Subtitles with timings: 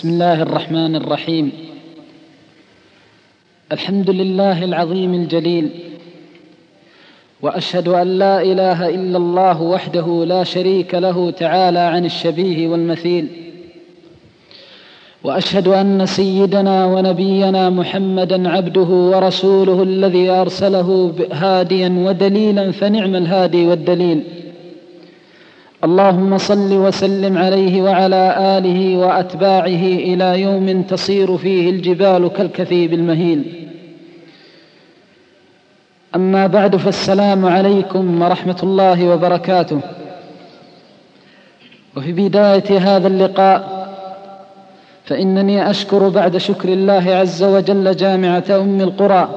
[0.00, 1.52] بسم الله الرحمن الرحيم.
[3.72, 5.68] الحمد لله العظيم الجليل.
[7.42, 13.26] وأشهد أن لا إله إلا الله وحده لا شريك له تعالى عن الشبيه والمثيل.
[15.24, 24.22] وأشهد أن سيدنا ونبينا محمدا عبده ورسوله الذي أرسله هاديا ودليلا فنعم الهادي والدليل.
[25.84, 33.68] اللهم صل وسلم عليه وعلى آله وأتباعه إلى يوم تصير فيه الجبال كالكثيب المهيل.
[36.14, 39.80] أما بعد فالسلام عليكم ورحمة الله وبركاته.
[41.96, 43.80] وفي بداية هذا اللقاء
[45.04, 49.28] فإنني أشكر بعد شكر الله عز وجل جامعة أم القرى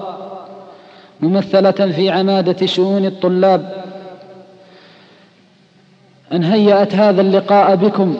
[1.22, 3.84] ممثلة في عمادة شؤون الطلاب
[6.34, 8.16] أن هيأت هذا اللقاء بكم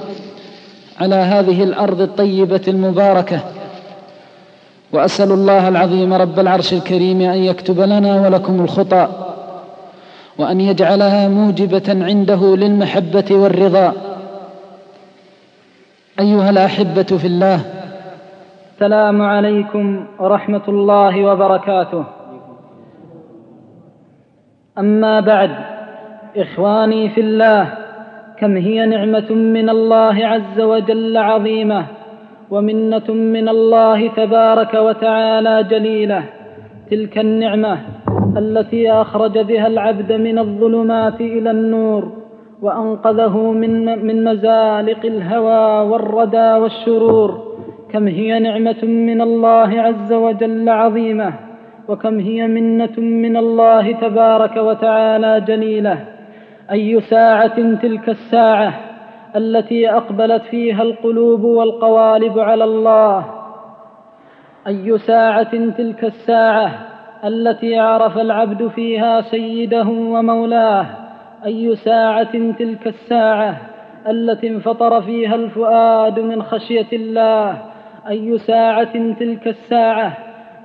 [1.02, 3.40] على هذه الأرض الطيبة المباركة.
[4.92, 9.08] وأسأل الله العظيم رب العرش الكريم أن يكتب لنا ولكم الخطى
[10.38, 13.94] وأن يجعلها موجبة عنده للمحبة والرضا.
[16.20, 17.60] أيها الأحبة في الله
[18.74, 22.04] السلام عليكم ورحمة الله وبركاته.
[24.78, 25.52] أما بعد
[26.38, 27.83] إخواني في الله
[28.40, 31.86] كم هي نعمة من الله عز وجل عظيمة
[32.52, 36.24] ومنة من الله تبارك وتعالى جليلة.
[36.92, 37.78] تلك النعمة
[38.38, 42.12] التي أخرج بها العبد من الظلمات إلى النور
[42.62, 47.54] وأنقذه من من مزالق الهوى والردى والشرور.
[47.92, 51.34] كم هي نعمة من الله عز وجل عظيمة
[51.88, 56.13] وكم هي منة من الله تبارك وتعالى جليلة.
[56.74, 58.74] أي ساعة تلك الساعة
[59.36, 63.26] التي أقبلت فيها القلوب والقوالب على الله؟
[64.68, 66.72] أي ساعة تلك الساعة
[67.24, 70.86] التي عرف العبد فيها سيده ومولاه؟
[71.46, 73.58] أي ساعة تلك الساعة
[74.08, 77.58] التي انفطر فيها الفؤاد من خشية الله؟
[78.08, 80.18] أي ساعة تلك الساعة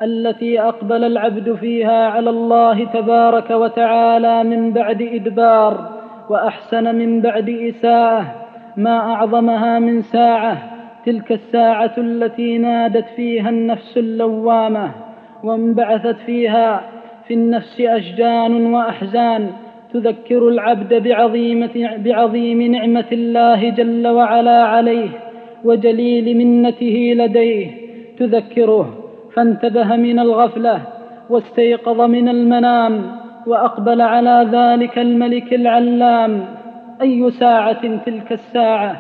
[0.03, 5.98] التي أقبل العبد فيها على الله تبارك وتعالى من بعد إدبار؟
[6.31, 8.35] وأحسن من بعد إساءة
[8.77, 14.91] ما أعظمها من ساعة تلك الساعة التي نادت فيها النفس اللوامة
[15.45, 16.81] وانبعثت فيها
[17.27, 19.51] في النفس اشجان وأحزان
[19.93, 25.09] تذكر العبد بعظيمة بعظيم نعمة الله جل وعلا عليه
[25.65, 27.71] وجليل منته لديه
[28.19, 28.95] تذكره
[29.35, 30.83] فانتبه من الغفلة
[31.31, 33.03] واستيقظ من المنام
[33.49, 36.45] وأقبل على ذلك الملك العلام
[37.03, 38.97] أي ساعة تلك الساعة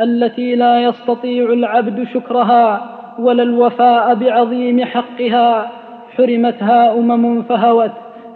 [0.00, 5.70] التي لا يستطيع العبد شكرها ولا الوفاء بعظيم حقها
[6.16, 7.90] حرمتها أمم فهوت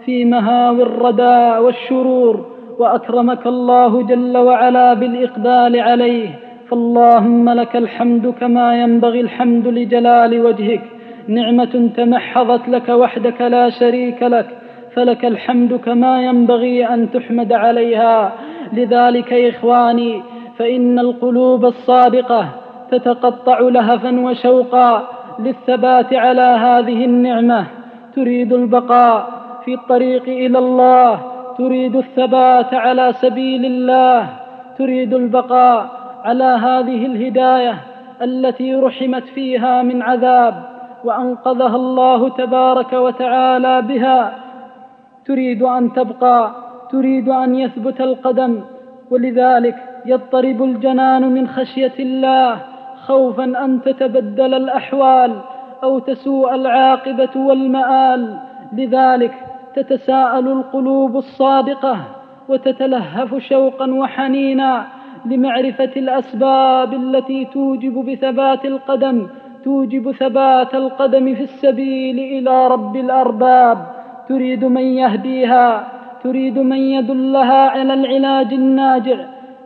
[0.05, 2.45] في مهاوي الردى والشرور
[2.79, 6.29] وأكرمك الله جل وعلا بالإقبال عليه.
[6.69, 10.81] فاللهم لك الحمد كما ينبغي الحمد لجلال وجهك
[11.27, 14.62] نعمة تمحضت لك وحدك لا شريك لك.
[14.95, 18.31] فلك الحمد كما ينبغي أن تحمد عليها.
[18.73, 20.21] لذلك إخواني
[20.57, 22.47] فإن القلوب الصادقة
[22.91, 25.07] تتقطع لهفا وشوقا
[25.39, 27.65] للثبات على هذه النعمة.
[28.15, 29.27] تريد البقاء
[29.65, 31.19] في الطريق إلى الله.
[31.57, 34.27] تريد الثبات على سبيل الله.
[34.77, 35.89] تريد البقاء
[36.23, 37.77] على هذه الهداية
[38.21, 40.53] التي رحمت فيها من عذاب
[41.03, 44.42] وأنقذها الله تبارك وتعالى بها.
[45.25, 46.51] تريد أن تبقى
[46.91, 48.61] تريد أن يثبت القدم
[49.11, 49.75] ولذلك
[50.05, 52.57] يضطرب الجنان من خشية الله
[53.05, 55.39] خوفا أن تتبدل الأحوال
[55.83, 58.37] أو تسوء العاقبة والمآل
[58.73, 59.33] لذلك
[59.75, 61.97] تتساءل القلوب الصادقة
[62.49, 64.87] وتتلهف شوقا وحنينا
[65.25, 69.27] لمعرفة الأسباب التي توجب بثبات القدم
[69.63, 73.92] توجب ثبات القدم في السبيل إلى رب الأرباب.
[74.29, 75.87] تريد من يهديها
[76.23, 79.17] تريد من يدلها على العلاج الناجع.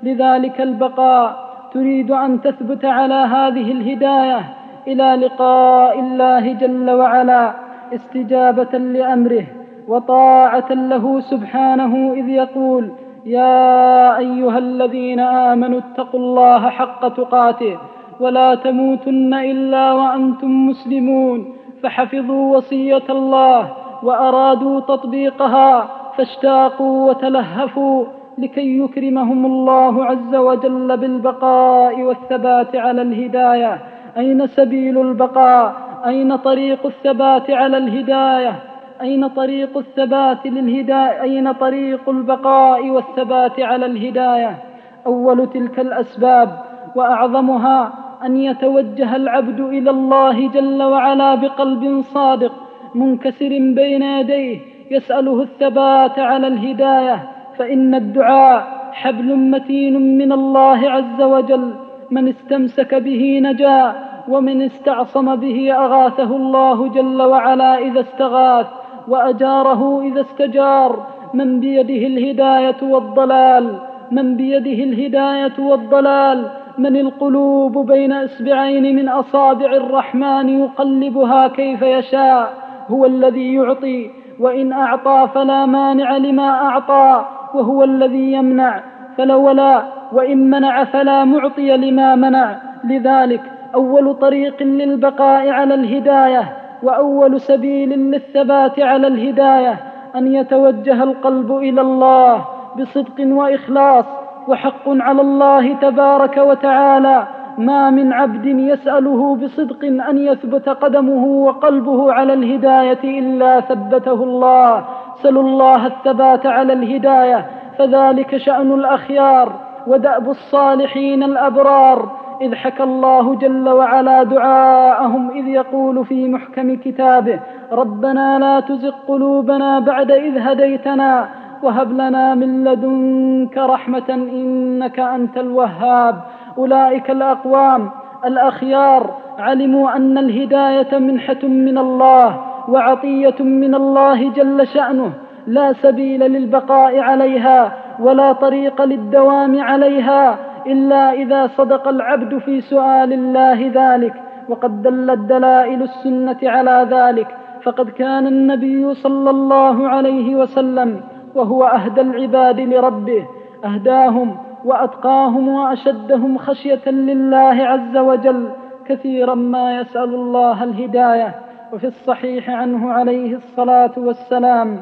[0.04, 4.42] لذلك البقاء تريد أن تثبت على هذه الهداية.
[4.88, 7.54] إلى لقاء الله جل وعلا
[7.94, 9.44] استجابة لأمره
[9.88, 12.92] وطاعة له سبحانه إذ يقول
[13.26, 17.78] يا أيها الذين آمنوا اتقوا الله حق تقاته
[18.20, 21.54] ولا تموتن إلا وأنتم مسلمون
[21.84, 23.72] فحفظوا وصية الله
[24.04, 28.06] وأرادوا تطبيقها فاشتاقوا وتلهفوا
[28.38, 33.80] لكي يكرمهم الله عز وجل بالبقاء والثبات على الهداية.
[34.18, 35.74] أين سبيل البقاء؟
[36.06, 38.56] أين طريق الثبات على الهداية؟
[39.02, 44.58] أين طريق الثبات للهداية؟ أين طريق البقاء والثبات على الهداية؟
[45.06, 46.50] أول تلك الأسباب
[46.96, 47.94] وأعظمها
[48.26, 52.52] أن يتوجه العبد إلى الله جل وعلا بقلب صادق
[52.96, 54.60] منكسر بين يديه
[54.92, 61.74] يسأله الثبات على الهداية فإن الدعاء حبل متين من الله عز وجل.
[62.12, 63.94] من استمسك به نجا
[64.30, 68.68] ومن استعصم به أغاثه الله جل وعلا إذا استغاث
[69.08, 71.08] وأجاره إذا استجار.
[71.34, 73.80] من بيده الهداية والضلال
[74.12, 76.48] من بيده الهداية والضلال.
[76.78, 82.67] من القلوب بين إصبعين من أصابع الرحمن يقلبها كيف يشاء.
[82.90, 88.84] هو الذي يعطي وإن أعطى فلا مانع لما أعطى وهو الذي يمنع
[89.18, 92.56] فلولا وإن منع فلا معطي لما منع.
[92.84, 93.42] لذلك
[93.76, 96.54] أول طريق للبقاء على الهداية
[96.84, 99.80] وأول سبيل للثبات على الهداية
[100.16, 102.46] أن يتوجه القلب إلى الله
[102.80, 104.06] بصدق وإخلاص
[104.48, 107.28] وحق على الله تبارك وتعالى.
[107.58, 114.86] ما من عبد يسأله بصدق أن يثبت قدمه وقلبه على الهداية إلا ثبته الله.
[115.24, 117.46] سلوا الله الثبات على الهداية
[117.78, 119.54] فذلك شأن الأخيار
[119.88, 122.28] ودأب الصالحين الأبرار.
[122.42, 127.40] إذ حكى الله جل وعلا دعاءهم إذ يقول في محكم كتابه
[127.72, 131.28] ربنا لا تزغ قلوبنا بعد إذ هديتنا
[131.64, 136.22] وهب لنا من لدنك رحمة إنك أنت الوهاب.
[136.58, 137.90] أولئك الأقوام
[138.26, 145.14] الأخيار علموا أن الهداية منحة من الله وعطية من الله جل شأنه
[145.48, 150.38] لا سبيل للبقاء عليها ولا طريق للدوام عليها
[150.68, 154.14] إلا إذا صدق العبد في سؤال الله ذلك
[154.50, 157.28] وقد دلت دلائل السنة على ذلك
[157.64, 161.02] فقد كان النبي صلى الله عليه وسلم
[161.36, 163.26] وهو أهدى العباد لربه
[163.66, 164.38] أهداهم
[164.68, 168.50] وأتقاهم وأشدهم خشية لله عز وجل
[168.86, 171.36] كثيرا ما يسأل الله الهداية.
[171.74, 174.80] وفي الصحيح عنه عليه الصلاة والسلام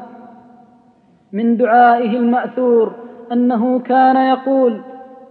[1.32, 2.92] من دعائه المأثور
[3.32, 4.80] أنه كان يقول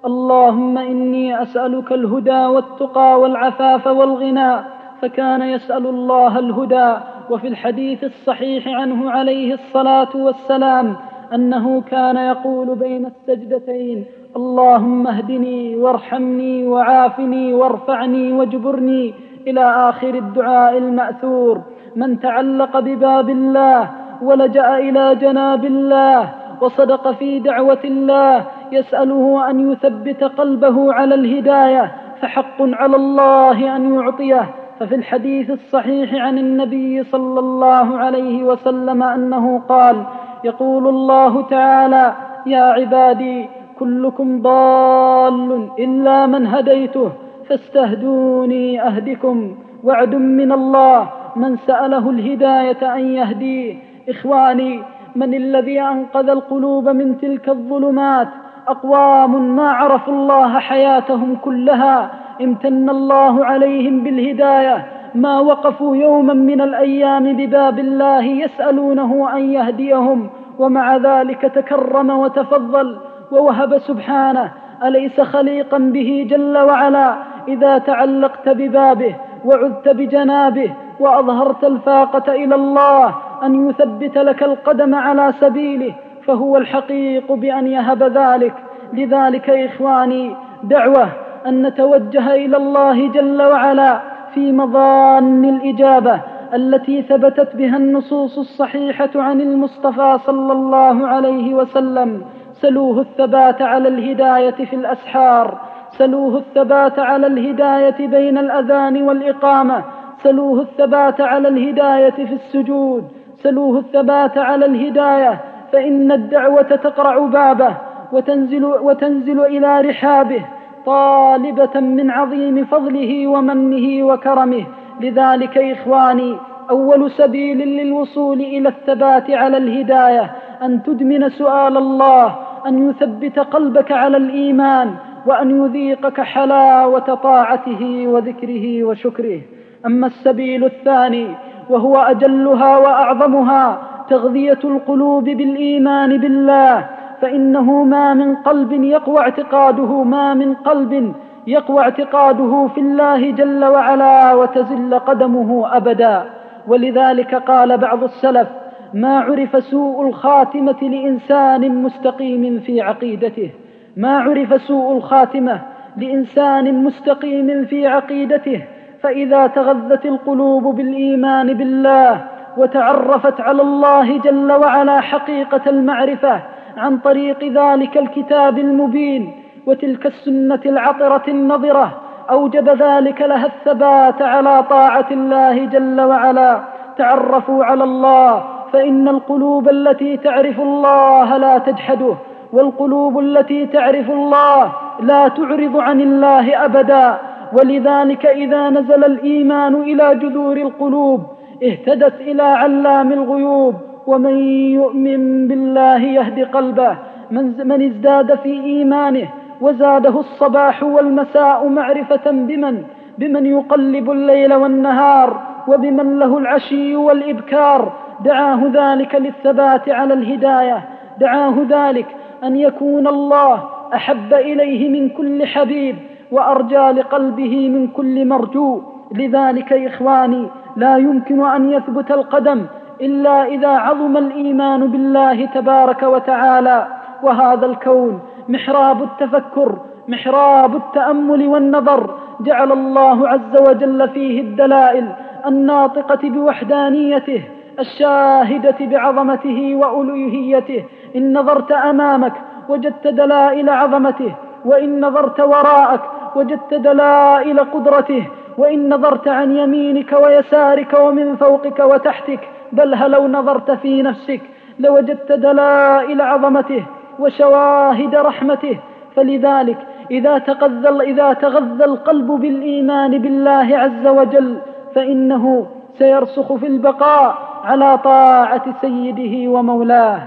[0.06, 4.58] اللهم إني أسألك الهدى والتقى والعفاف والغنى
[5.02, 6.98] فكان يسأل الله الهدى.
[7.30, 10.96] وفي الحديث الصحيح عنه عليه الصلاة والسلام
[11.34, 14.06] أنه كان يقول بين السجدتين
[14.36, 19.14] اللهم اهدني وارحمني وعافني وارفعني واجبرني
[19.48, 21.62] إلى آخر الدعاء المأثور.
[21.96, 23.90] من تعلق بباب الله
[24.22, 26.30] ولجأ إلى جناب الله
[26.62, 31.92] وصدق في دعوة الله يسأله أن يثبت قلبه على الهداية
[32.22, 34.46] فحق على الله أن يعطيه.
[34.80, 40.04] ففي الحديث الصحيح عن النبي صلى الله عليه وسلم أنه قال
[40.44, 42.14] يقول الله تعالى
[42.46, 43.50] يا عبادي
[43.80, 47.12] كلكم ضال إلا من هديته
[47.50, 49.56] فاستهدوني أهدكم.
[49.84, 53.76] وعد من الله من سأله الهداية أن يهديه.
[54.10, 54.82] إخواني
[55.16, 58.28] من الذي أنقذ القلوب من تلك الظلمات؟
[58.68, 62.12] أقوام ما عرفوا الله حياتهم كلها.
[62.42, 64.86] امتن الله عليهم بالهداية.
[65.16, 70.30] ما وقفوا يوما من الأيام بباب الله يسألونه أن يهديهم.
[70.60, 72.98] ومع ذلك تكرم وتفضل.
[73.36, 74.52] ووهب سبحانه
[74.84, 77.16] أليس خليقا به جل وعلا؟
[77.48, 79.16] إذا تعلقت ببابه
[79.46, 85.94] وعذت بجنابه وأظهرت الفاقة إلى الله أن يثبت لك القدم على سبيله
[86.26, 88.54] فهو الحقيق بأن يهب ذلك.
[88.94, 91.10] لذلك إخواني دعوة
[91.48, 94.00] أن نتوجه إلى الله جل وعلا
[94.34, 96.20] في مظان الإجابة
[96.54, 102.22] التي ثبتت بها النصوص الصحيحة عن المصطفى صلى الله عليه وسلم.
[102.62, 105.58] سلوه الثبات على الهداية في الأسحار
[105.98, 109.84] سلوه الثبات على الهداية بين الأذان والإقامة
[110.24, 113.04] سلوه الثبات على الهداية في السجود
[113.44, 117.78] سلوه الثبات على الهداية فإن الدعوة تقرع بابه
[118.12, 120.46] وتنزل, وتنزل إلى رحابه
[120.86, 124.66] طالبة من عظيم فضله ومنه وكرمه.
[125.02, 126.38] لذلك إخواني
[126.70, 130.32] أول سبيل للوصول إلى الثبات على الهداية
[130.64, 132.36] أن تدمن سؤال الله
[132.68, 134.92] أن يثبت قلبك على الإيمان
[135.26, 139.42] وأن يذيقك حلاوة طاعته وذكره وشكره.
[139.86, 141.28] أما السبيل الثاني
[141.70, 143.78] وهو أجلها وأعظمها
[144.10, 146.86] تغذية القلوب بالإيمان بالله
[147.22, 151.14] فإنه ما من قلب يقوى اعتقاده ما من قلب
[151.48, 156.26] يقوى اعتقاده في الله جل وعلا وتزل قدمه أبدا.
[156.68, 158.48] ولذلك قال بعض السلف
[158.96, 163.50] ما عرف سوء الخاتمة لإنسان مستقيم في عقيدته.
[163.98, 165.62] ما عرف سوء الخاتمة
[165.98, 168.62] لإنسان مستقيم في عقيدته.
[169.02, 172.26] فإذا تغذت القلوب بالإيمان بالله
[172.58, 176.42] وتعرفت على الله جل وعلا حقيقة المعرفة
[176.78, 179.32] عن طريق ذلك الكتاب المبين
[179.66, 186.60] وتلك السنة العطرة النظرة أوجب ذلك لها الثبات على طاعة الله جل وعلا.
[186.98, 192.16] تعرفوا على الله فإن القلوب التي تعرف الله لا تجحده
[192.54, 197.18] والقلوب التي تعرف الله لا تعرض عن الله أبدا.
[197.54, 201.22] ولذلك إذا نزل الإيمان إلى جذور القلوب
[201.64, 203.76] اهتدت إلى علام الغيوب.
[204.08, 204.38] ومن
[204.80, 206.98] يؤمن بالله يهد قلبه.
[207.32, 209.28] من, من ازداد في إيمانه
[209.62, 212.84] وزاده الصباح والمساء معرفة بمن؟
[213.18, 218.05] بمن يقلب الليل والنهار وبمن له العشي والإبكار.
[218.26, 220.84] دعاه ذلك للثبات على الهداية.
[221.20, 222.06] دعاه ذلك
[222.44, 223.64] أن يكون الله
[223.94, 225.96] أحب إليه من كل حبيب
[226.32, 228.82] وأرجى لقلبه من كل مرجو.
[229.12, 232.66] لذلك إخواني لا يمكن أن يثبت القدم
[233.02, 236.88] إلا إذا عظم الإيمان بالله تبارك وتعالى.
[237.24, 239.76] وهذا الكون محراب التفكر
[240.08, 242.16] محراب التأمل والنظر.
[242.40, 245.08] جعل الله عز وجل فيه الدلائل
[245.46, 247.42] الناطقة بوحدانيته.
[247.80, 250.84] الشاهدة بعظمته وألوهيته.
[251.16, 252.34] إن نظرت أمامك
[252.70, 256.02] وجدت دلائل عظمته وإن نظرت وراءك
[256.36, 258.28] وجدت دلائل قدرته
[258.58, 262.40] وإن نظرت عن يمينك ويسارك ومن فوقك وتحتك
[262.72, 264.42] بل هلو نظرت في نفسك
[264.80, 266.84] لوجدت دلائل عظمته
[267.20, 268.80] وشواهد رحمته.
[269.16, 269.78] فلذلك
[270.12, 274.58] إذا تغذى إذا تغذى القلب بالإيمان بالله عز وجل
[274.96, 275.68] فإنه
[275.98, 280.22] سيرسخ في البقاء على طاعة سيده ومولاه.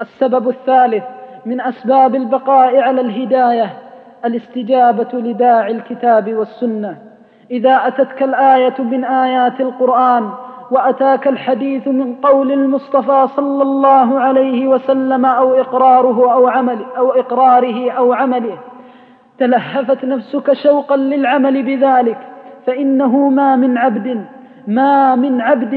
[0.00, 1.04] السبب الثالث
[1.46, 3.72] من أسباب البقاء على الهداية
[4.24, 6.98] الاستجابة لداعي الكتاب والسنة.
[7.50, 10.30] إذا أتتك الآية من آيات القرآن
[10.70, 17.90] وأتاك الحديث من قول المصطفى صلى الله عليه وسلم أو إقراره أو عمل أو إقراره
[17.90, 18.58] أو عمله
[19.38, 22.18] تلهفت نفسك شوقا للعمل بذلك.
[22.68, 24.24] فإنه ما من عبد
[24.66, 25.74] ما من عبد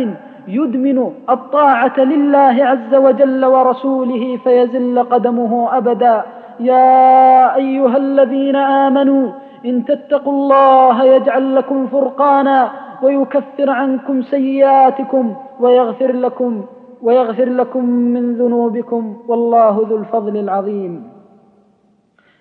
[0.48, 6.24] يدمن الطاعة لله عز وجل ورسوله فيزل قدمه أبدا.
[6.60, 9.32] يا أيها الذين آمنوا
[9.66, 12.72] إن تتقوا الله يجعل لكم فرقانا
[13.04, 16.64] ويكفر عنكم سيئاتكم ويغفر لكم
[17.02, 20.94] ويغفر لكم من ذنوبكم والله ذو الفضل العظيم.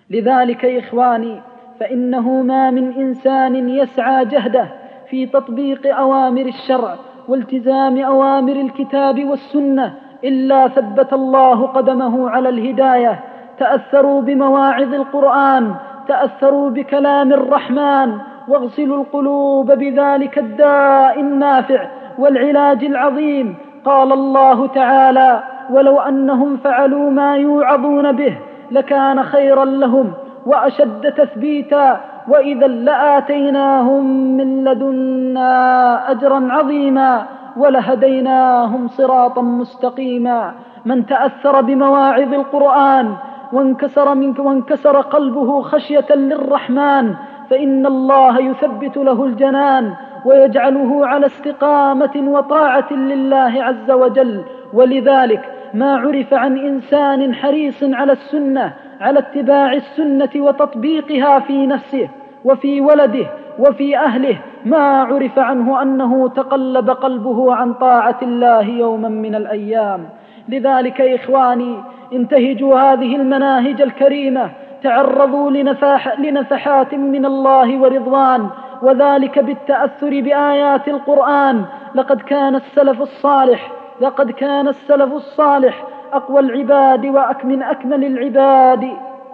[0.09, 1.41] لذلك إخواني
[1.81, 4.67] فإنه ما من إنسان يسعى جهده
[5.09, 6.95] في تطبيق أوامر الشرع
[7.27, 13.19] والتزام أوامر الكتاب والسنة إلا ثبت الله قدمه على الهداية.
[13.57, 15.75] تأثروا بمواعظ القرآن
[16.07, 23.55] تأثروا بكلام الرحمن واغسلوا القلوب بذلك الداء النافع والعلاج العظيم.
[23.85, 28.37] قال الله تعالى ولو أنهم فعلوا ما يوعظون به
[28.71, 30.13] لكان خيرا لهم
[30.45, 34.05] وأشد تثبيتا وإذا لآتيناهم
[34.37, 37.25] من لدنا أجرا عظيما
[37.57, 40.53] ولهديناهم صراطا مستقيما.
[40.85, 43.15] من تأثر بمواعظ القرآن
[43.53, 47.13] وانكسر منك وانكسر قلبه خشية للرحمن
[47.49, 49.93] فإن الله يثبت له الجنان
[50.25, 54.43] ويجعله على استقامة وطاعة لله عز وجل.
[54.73, 62.09] ولذلك ما عرف عن إنسان حريص على السنة على اتباع السنة وتطبيقها في نفسه
[62.45, 63.25] وفي ولده
[63.59, 70.09] وفي أهله ما عرف عنه أنه تقلب قلبه عن طاعة الله يوما من الأيام.
[70.49, 71.77] لذلك إخواني
[72.13, 74.49] انتهجوا هذه المناهج الكريمة
[74.83, 78.49] تعرضوا لنفاح لنفحات من الله ورضوان
[78.81, 81.65] وذلك بالتأثر بآيات القرآن.
[81.95, 88.87] لقد كان السلف الصالح لقد كان السلف الصالح أقوى العباد وأكمن أكمل العباد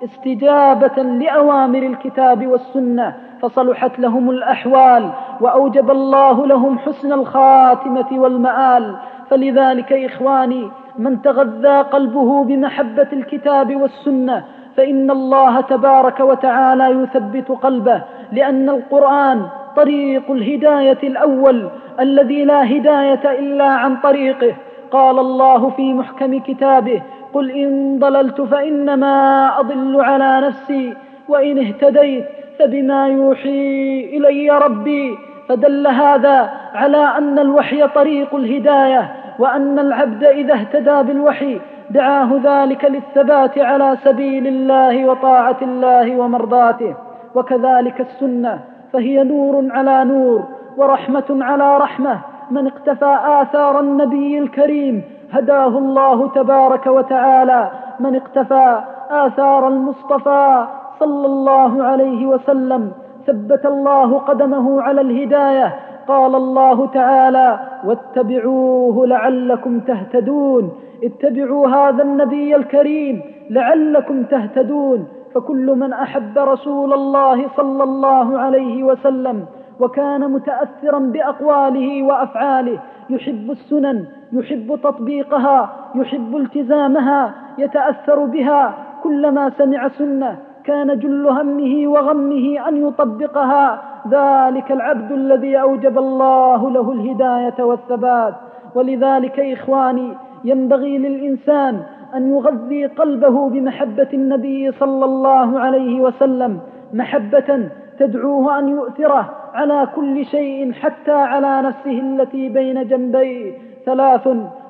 [0.04, 5.10] استجابة لأوامر الكتاب والسنة فصلحت لهم الأحوال
[5.42, 8.96] وأوجب الله لهم حسن الخاتمة والمآل.
[9.30, 14.44] فلذلك إخواني من تغذى قلبه بمحبة الكتاب والسنة
[14.78, 21.70] فإن الله تبارك وتعالى يثبت قلبه لأن القرآن طريق الهداية الأول
[22.00, 24.54] الذي لا هداية إلا عن طريقه.
[24.92, 27.02] قال الله في محكم كتابه
[27.34, 30.94] قل إن ضللت فإنما أضل على نفسي
[31.30, 32.26] وإن اهتديت
[32.60, 35.18] فبما يوحي إلي ربي.
[35.50, 43.58] فدل هذا على أن الوحي طريق الهداية وأن العبد إذا اهتدى بالوحي دعاه ذلك للثبات
[43.58, 46.96] على سبيل الله وطاعة الله ومرضاته.
[47.36, 48.60] وكذلك السنة
[48.94, 50.44] فهي نور على نور
[50.78, 52.20] ورحمة على رحمة.
[52.52, 57.72] من اقتفى آثار النبي الكريم هداه الله تبارك وتعالى.
[58.00, 60.68] من اقتفى آثار المصطفى
[61.00, 62.92] صلى الله عليه وسلم
[63.28, 65.76] ثبت الله قدمه على الهداية.
[66.08, 70.72] قال الله تعالى واتبعوه لعلكم تهتدون.
[71.04, 75.08] اتبعوا هذا النبي الكريم لعلكم تهتدون.
[75.36, 79.46] فكل من أحب رسول الله صلى الله عليه وسلم
[79.80, 82.80] وكان متأثرا بأقواله وأفعاله.
[83.10, 88.74] يحب السنن يحب تطبيقها يحب التزامها يتأثر بها.
[89.04, 93.82] كلما سمع سنة كان جل همه وغمه أن يطبقها.
[94.08, 98.34] ذلك العبد الذي أوجب الله له الهداية والثبات.
[98.76, 101.80] ولذلك إخواني ينبغي للإنسان
[102.16, 106.60] أن يغذي قلبه بمحبة النبي صلى الله عليه وسلم.
[106.94, 107.70] محبة
[108.00, 113.52] تدعوه أن يؤثره على كل شيء حتى على نفسه التي بين جنبيه.
[113.86, 114.28] ثلاث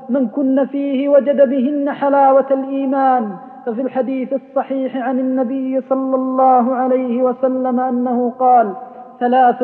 [0.09, 3.31] من كن فيه وجد بهن حلاوة الإيمان.
[3.65, 8.73] ففي الحديث الصحيح عن النبي صلى الله عليه وسلم أنه قال
[9.19, 9.63] ثلاث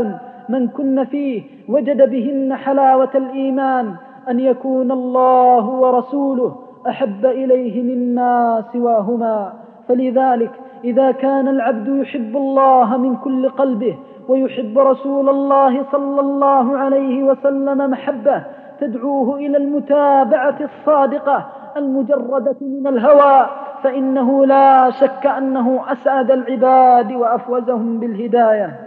[0.50, 3.94] من كن فيه وجد بهن حلاوة الإيمان.
[4.30, 6.56] أن يكون الله ورسوله
[6.88, 9.54] أحب إليه مما سواهما.
[9.88, 10.52] فلذلك
[10.84, 13.96] إذا كان العبد يحب الله من كل قلبه
[14.28, 18.44] ويحب رسول الله صلى الله عليه وسلم محبة
[18.80, 21.46] تدعوه إلى المتابعة الصادقة
[21.78, 23.50] المجردة من الهوى
[23.84, 28.80] فإنه لا شك أنه أسعد العباد وأفوزهم بالهداية.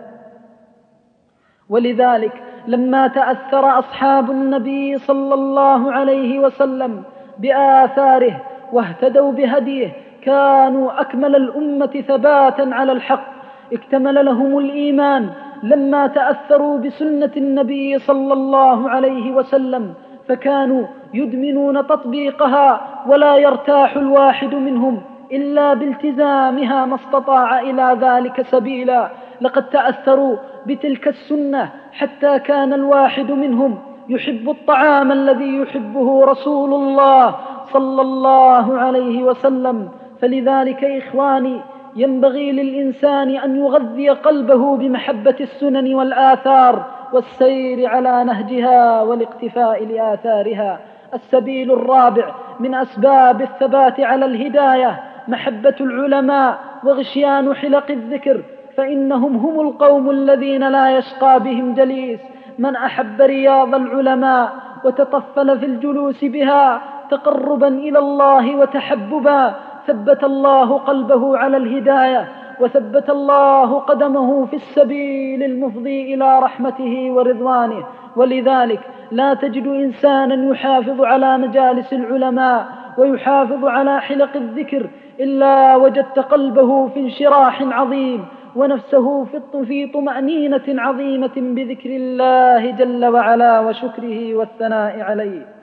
[1.69, 7.03] ولذلك لما تأثر أصحاب النبي صلى الله عليه وسلم
[7.39, 13.36] بآثاره واهتدوا بهديه كانوا أكمل الأمة ثباتا على الحق.
[13.73, 15.31] اكتمل لهم الإيمان
[15.63, 19.95] لما تأثروا بسنة النبي صلى الله عليه وسلم
[20.29, 25.01] فكانوا يدمنون تطبيقها ولا يرتاح الواحد منهم
[25.33, 29.11] إلا بالتزامها ما استطاع إلى ذلك سبيلا.
[29.41, 37.35] لقد تأثروا بتلك السنة حتى كان الواحد منهم يحب الطعام الذي يحبه رسول الله
[37.73, 39.89] صلى الله عليه وسلم.
[40.21, 41.61] فلذلك إخواني
[41.97, 50.81] ينبغي للإنسان أن يغذي قلبه بمحبة السنن والآثار والسير على نهجها والاقتفاء لآثارها.
[51.15, 58.43] السبيل الرابع من أسباب الثبات على الهداية محبة العلماء وغشيان حلق الذكر
[58.77, 62.21] فإنهم هم القوم الذين لا يشقى بهم جليس.
[62.59, 64.53] من أحب رياض العلماء
[64.85, 69.55] وتطفل في الجلوس بها تقربا إلى الله وتحببا
[69.87, 72.29] ثبت الله قلبه على الهداية
[72.61, 77.85] وثبت الله قدمه في السبيل المفضي إلى رحمته ورضوانه.
[78.17, 82.67] ولذلك لا تجد إنسانا يحافظ على مجالس العلماء
[82.99, 84.87] ويحافظ على حلق الذكر
[85.21, 88.25] إلا وجدت قلبه في انشراح عظيم
[88.57, 89.25] ونفسه
[89.65, 95.56] في طمأنينة عظيمة بذكر الله جل وعلا وشكره والثناء عليه.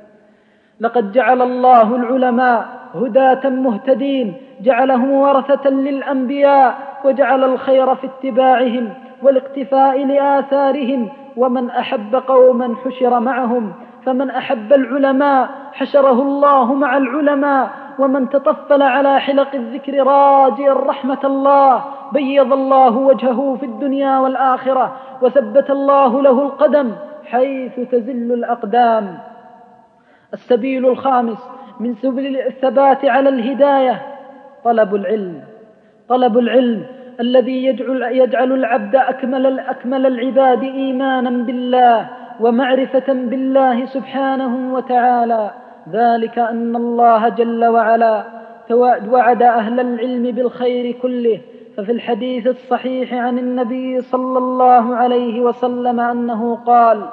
[0.83, 2.65] لقد جعل الله العلماء
[2.95, 8.89] هداة مهتدين جعلهم ورثة للأنبياء وجعل الخير في اتباعهم
[9.21, 13.73] والاقتفاء لآثارهم ومن أحب قوما حشر معهم
[14.05, 17.69] فمن أحب العلماء حشره الله مع العلماء
[17.99, 25.69] ومن تطفل على حلق الذكر راجيا رحمة الله بيض الله وجهه في الدنيا والآخرة وثبت
[25.69, 26.91] الله له القدم
[27.25, 29.17] حيث تزل الأقدام.
[30.33, 31.37] السبيل الخامس
[31.79, 34.01] من سبل الثبات على الهداية
[34.63, 35.41] طلب العلم.
[36.09, 36.85] طلب العلم
[37.19, 45.51] الذي يجعل, يجعل العبد أكمل, أكمل العباد إيمانا بالله ومعرفة بالله سبحانه وتعالى.
[45.91, 48.23] ذلك أن الله جل وعلا
[49.09, 51.39] وعد أهل العلم بالخير كله.
[51.77, 57.05] ففي الحديث الصحيح عن النبي صلى الله عليه وسلم أنه قال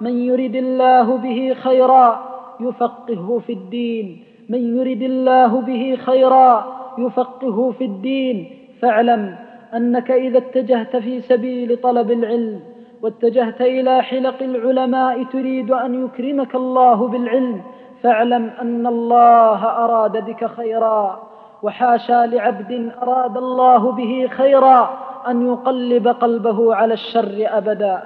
[0.00, 2.31] من يرد الله به خيرا
[2.68, 4.24] يفقهه في الدين.
[4.48, 6.64] من يرد الله به خيرا
[6.98, 8.58] يفقهه في الدين.
[8.80, 9.36] فاعلم
[9.76, 12.60] أنك إذا اتجهت في سبيل طلب العلم
[13.02, 17.60] واتجهت إلى حلق العلماء تريد أن يكرمك الله بالعلم
[18.02, 21.28] فاعلم أن الله أراد بك خيرا.
[21.62, 24.90] وحاشا لعبد أراد الله به خيرا
[25.28, 28.02] أن يقلب قلبه على الشر أبدا.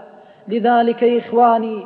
[0.49, 1.85] لذلك إخواني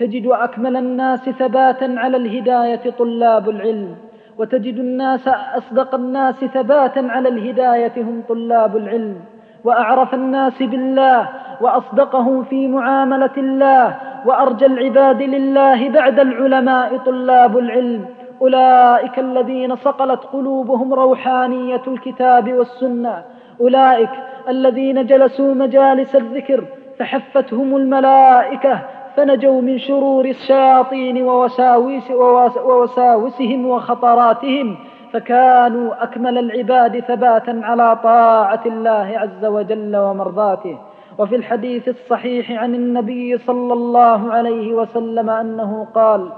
[0.00, 3.94] تجد أكمل الناس ثباتا على الهداية طلاب العلم
[4.38, 9.16] وتجد الناس أصدق الناس ثباتا على الهداية هم طلاب العلم
[9.64, 11.28] وأعرف الناس بالله
[11.60, 18.04] وأصدقهم في معاملة الله وأرجى العباد لله بعد العلماء طلاب العلم.
[18.42, 23.22] أولئك الذين صقلت قلوبهم روحانية الكتاب والسنة.
[23.60, 24.10] أولئك
[24.48, 26.64] الذين جلسوا مجالس الذكر
[26.98, 28.78] فحفتهم الملائكة
[29.16, 32.10] فنجوا من شرور الشياطين ووساوس
[32.56, 34.76] ووساوسهم وخطراتهم
[35.12, 40.78] فكانوا أكمل العباد ثباتا على طاعة الله عز وجل ومرضاته.
[41.18, 46.28] وفي الحديث الصحيح عن النبي صلى الله عليه وسلم أنه قال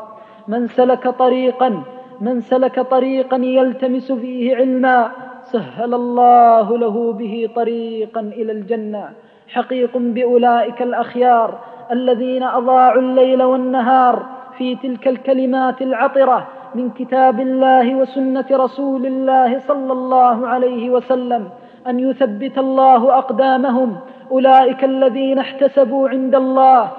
[0.49, 1.83] من سلك طريقا
[2.21, 5.11] من سلك طريقا يلتمس فيه علما
[5.43, 9.11] سهل الله له به طريقا إلى الجنة.
[9.49, 11.59] حقيق بأولئك الأخيار
[11.93, 14.27] الذين أضاعوا الليل والنهار
[14.59, 21.49] في تلك الكلمات العطرة من كتاب الله وسنة رسول الله صلى الله عليه وسلم
[21.87, 23.97] أن يثبت الله أقدامهم.
[24.31, 26.91] أولئك الذين احتسبوا عند الله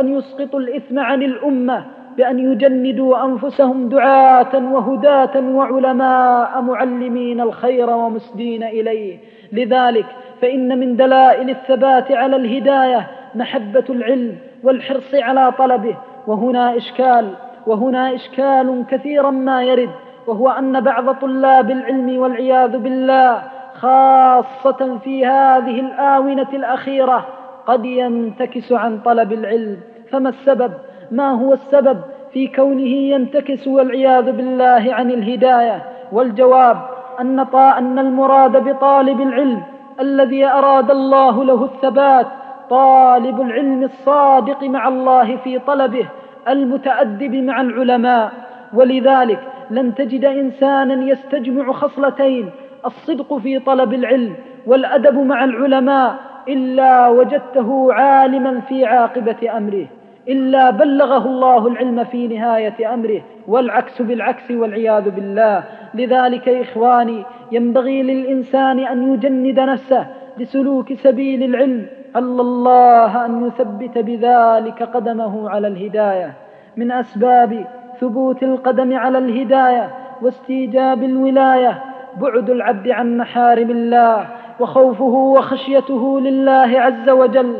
[0.00, 1.84] أن يسقطوا الإثم عن الأمة
[2.16, 9.18] بأن يجندوا أنفسهم دعاة وهداة وعلماء معلمين الخير ومسدين إليه.
[9.52, 10.06] لذلك
[10.42, 15.96] فإن من دلائل الثبات على الهداية محبة العلم والحرص على طلبه.
[16.26, 17.30] وهنا إشكال
[17.66, 19.90] وهنا إشكال كثيرا ما يرد
[20.26, 23.42] وهو أن بعض طلاب العلم والعياذ بالله
[23.74, 27.26] خاصة في هذه الآونة الأخيرة
[27.66, 29.76] قد ينتكس عن طلب العلم.
[30.10, 30.72] فما السبب؟
[31.10, 31.98] ما هو السبب
[32.32, 36.76] في كونه ينتكس والعياذ بالله عن الهداية؟ والجواب
[37.20, 39.62] أن, أن المراد بطالب العلم
[40.00, 42.26] الذي أراد الله له الثبات
[42.70, 46.06] طالب العلم الصادق مع الله في طلبه
[46.48, 48.32] المتأدب مع العلماء.
[48.74, 52.50] ولذلك لن تجد إنسانا يستجمع خصلتين
[52.86, 54.34] الصدق في طلب العلم
[54.66, 56.16] والأدب مع العلماء
[56.48, 59.86] إلا وجدته عالما في عاقبة أمره
[60.28, 65.64] إلا بلغه الله العلم في نهاية أمره والعكس بالعكس والعياذ بالله.
[65.94, 70.06] لذلك إخواني ينبغي للإنسان أن يجند نفسه
[70.38, 76.32] لسلوك سبيل العلم ألا الله أن يثبت بذلك قدمه على الهداية
[76.76, 77.66] من أسباب
[78.00, 79.90] ثبوت القدم على الهداية
[80.22, 81.82] واستيجاب الولاية
[82.20, 84.26] بعد العبد عن محارم الله
[84.60, 87.56] وخوفه وخشيته لله عز وجل.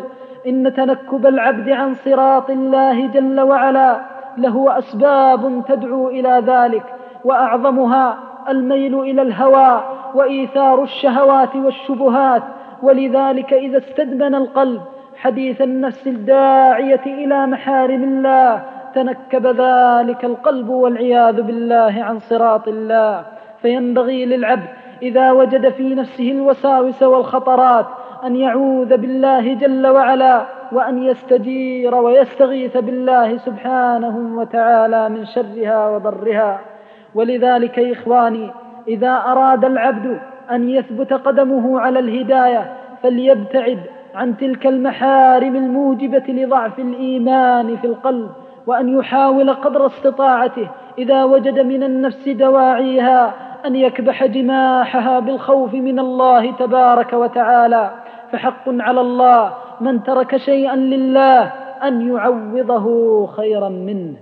[0.47, 4.01] إن تنكب العبد عن صراط الله جل وعلا
[4.38, 6.83] له أسباب تدعو إلى ذلك
[7.25, 9.83] وأعظمها الميل إلى الهوى
[10.14, 12.42] وإيثار الشهوات والشبهات
[12.83, 14.81] ولذلك إذا استدمن القلب
[15.17, 18.62] حديث النفس الداعية إلى محارم الله
[18.95, 23.25] تنكب ذلك القلب والعياذ بالله عن صراط الله.
[23.62, 24.69] فينبغي للعبد
[25.03, 27.87] إذا وجد في نفسه الوساوس والخطرات
[28.25, 36.61] أن يعوذ بالله جل وعلا وأن يستجير ويستغيث بالله سبحانه وتعالى من شرها وضرها.
[37.15, 38.51] ولذلك إخواني
[38.89, 43.81] إذا أراد العبد أن يثبت قدمه على الهداية فليبتعد
[44.15, 48.31] عن تلك المحارم الموجبة لضعف الإيمان في القلب
[48.67, 53.35] وأن يحاول قدر استطاعته إذا وجد من النفس دواعيها
[53.67, 57.91] أن يكبح جماحها بالخوف من الله تبارك وتعالى.
[58.33, 64.17] فحق على الله من ترك شيئا لله أن يعوضه خيرا منه.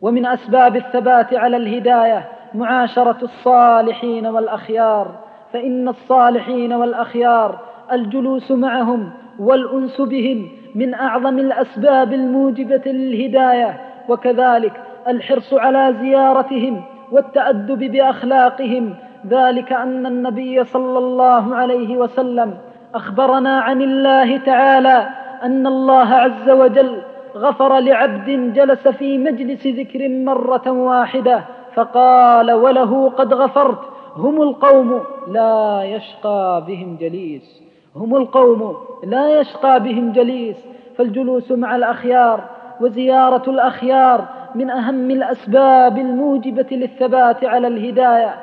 [0.00, 5.06] ومن أسباب الثبات على الهداية معاشرة الصالحين والأخيار
[5.52, 7.58] فإن الصالحين والأخيار
[7.92, 14.72] الجلوس معهم والأنس بهم من أعظم الأسباب الموجبة للهداية وكذلك
[15.08, 18.94] الحرص على زيارتهم والتأدب بأخلاقهم.
[19.28, 22.54] ذلك أن النبي صلى الله عليه وسلم
[22.94, 25.08] أخبرنا عن الله تعالى
[25.42, 27.02] أن الله عز وجل
[27.36, 33.78] غفر لعبد جلس في مجلس ذكر مرة واحدة فقال وله قد غفرت.
[34.16, 37.62] هم القوم لا يشقى بهم جليس.
[37.96, 40.56] هم القوم لا يشقى بهم جليس.
[40.96, 42.40] فالجلوس مع الأخيار
[42.80, 48.34] وزيارة الأخيار من أهم الأسباب الموجبة للثبات على الهداية.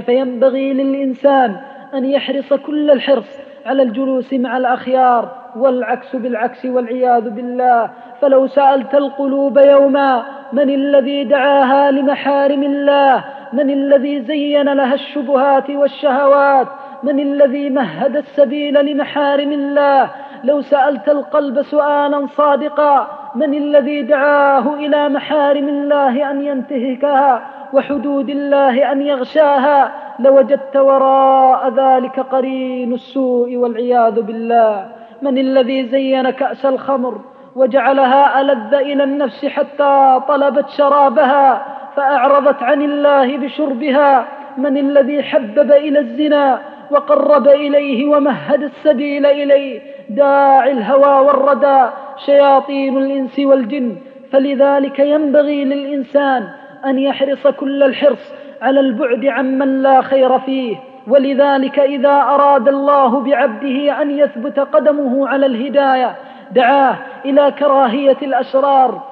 [0.00, 1.56] فينبغي للإنسان
[1.94, 5.28] أن يحرص كل الحرص على الجلوس مع الأخيار
[5.60, 7.90] والعكس بالعكس والعياذ بالله
[8.20, 16.66] فلو سألت القلوب يوما من الذي دعاها لمحارم الله؟ من الذي زين لها الشبهات والشهوات؟
[17.02, 20.10] من الذي مهد السبيل لمحارم الله؟
[20.44, 27.42] لو سألت القلب سؤالا صادقا من الذي دعاه إلى محارم الله أن ينتهكها
[27.72, 34.97] وحدود الله أن يغشاها؟ لوجدت وراء ذلك قرين السوء والعياذ بالله.
[35.22, 37.20] من الذي زين كأس الخمر
[37.56, 44.24] وجعلها ألذ إلى النفس حتى طلبت شرابها فأعرضت عن الله بشربها.
[44.58, 49.80] من الذي حبب إلى الزنا وقرب إليه ومهد السبيل إليه.
[50.08, 51.90] داعي الهوى والردى
[52.26, 53.96] شياطين الإنس والجن.
[54.32, 56.48] فلذلك ينبغي للإنسان
[56.86, 60.76] أن يحرص كل الحرص على البعد عمن لا خير فيه.
[61.08, 66.16] ولذلك إذا أراد الله بعبده أن يثبت قدمه على الهداية
[66.52, 69.02] دعاه إلى كراهية الأشرار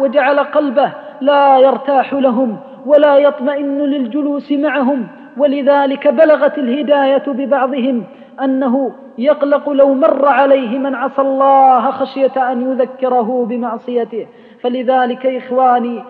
[0.00, 5.06] وجعل قلبه لا يرتاح لهم ولا يطمئن للجلوس معهم.
[5.36, 8.04] ولذلك بلغت الهداية ببعضهم
[8.42, 14.26] أنه يقلق لو مر عليه من عصى الله خشية أن يذكره بمعصيته.
[14.60, 16.02] فلذلك إخواني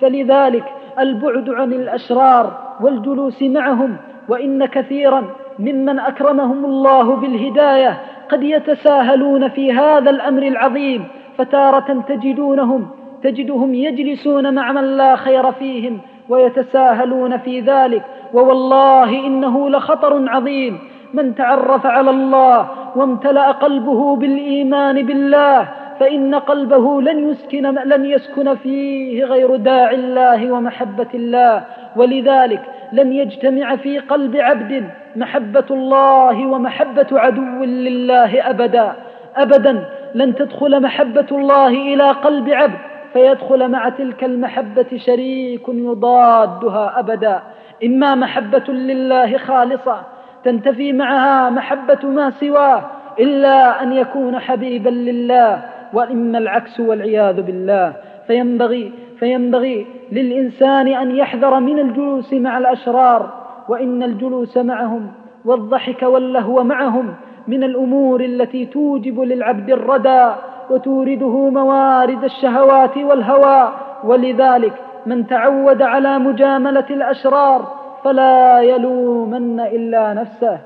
[0.00, 0.64] فلذلك
[0.98, 3.96] البعد عن الأشرار والجلوس معهم
[4.28, 5.24] وإن كثيرا
[5.58, 11.04] ممن أكرمهم الله بالهداية قد يتساهلون في هذا الأمر العظيم
[11.38, 12.90] فتارة تجدونهم
[13.22, 18.02] تجدهم يجلسون مع من لا خير فيهم ويتساهلون في ذلك
[18.34, 20.78] ووالله إنه لخطر عظيم.
[21.14, 25.68] من تعرف على الله وامتلأ قلبه بالإيمان بالله
[26.00, 31.64] فإن قلبه لن يسكن لن يسكن فيه غير داعي الله ومحبة الله.
[31.96, 34.84] ولذلك لن يجتمع في قلب عبد
[35.16, 38.92] محبة الله ومحبة عدو لله أبدا.
[39.36, 42.78] أبدا لن تدخل محبة الله إلى قلب عبد
[43.12, 47.42] فيدخل مع تلك المحبة شريك يضادها أبدا.
[47.84, 49.96] إما محبة لله خالصة
[50.44, 52.82] تنتفي معها محبة ما سواه
[53.18, 55.62] إلا أن يكون حبيبا لله.
[55.92, 57.92] وإما العكس والعياذ بالله.
[58.26, 63.30] فينبغي فينبغي للإنسان أن يحذر من الجلوس مع الأشرار
[63.68, 65.06] وإن الجلوس معهم
[65.44, 67.14] والضحك واللهو معهم
[67.48, 70.32] من الأمور التي توجب للعبد الردى
[70.70, 73.72] وتورده موارد الشهوات والهوى.
[74.04, 74.72] ولذلك
[75.06, 77.72] من تعود على مجاملة الأشرار
[78.04, 80.58] فلا يلومن إلا نفسه.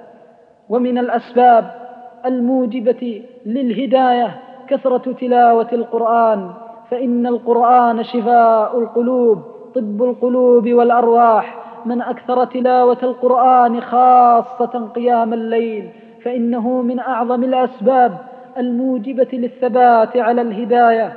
[0.69, 1.65] ومن الأسباب
[2.27, 6.51] الموجبة للهداية كثرة تلاوة القرآن
[6.91, 9.39] فإن القرآن شفاء القلوب
[9.75, 11.63] طب القلوب والأرواح.
[11.87, 15.89] من أكثر تلاوة القرآن خاصة قيام الليل
[16.25, 18.19] فإنه من أعظم الأسباب
[18.59, 21.13] الموجبة للثبات على الهداية.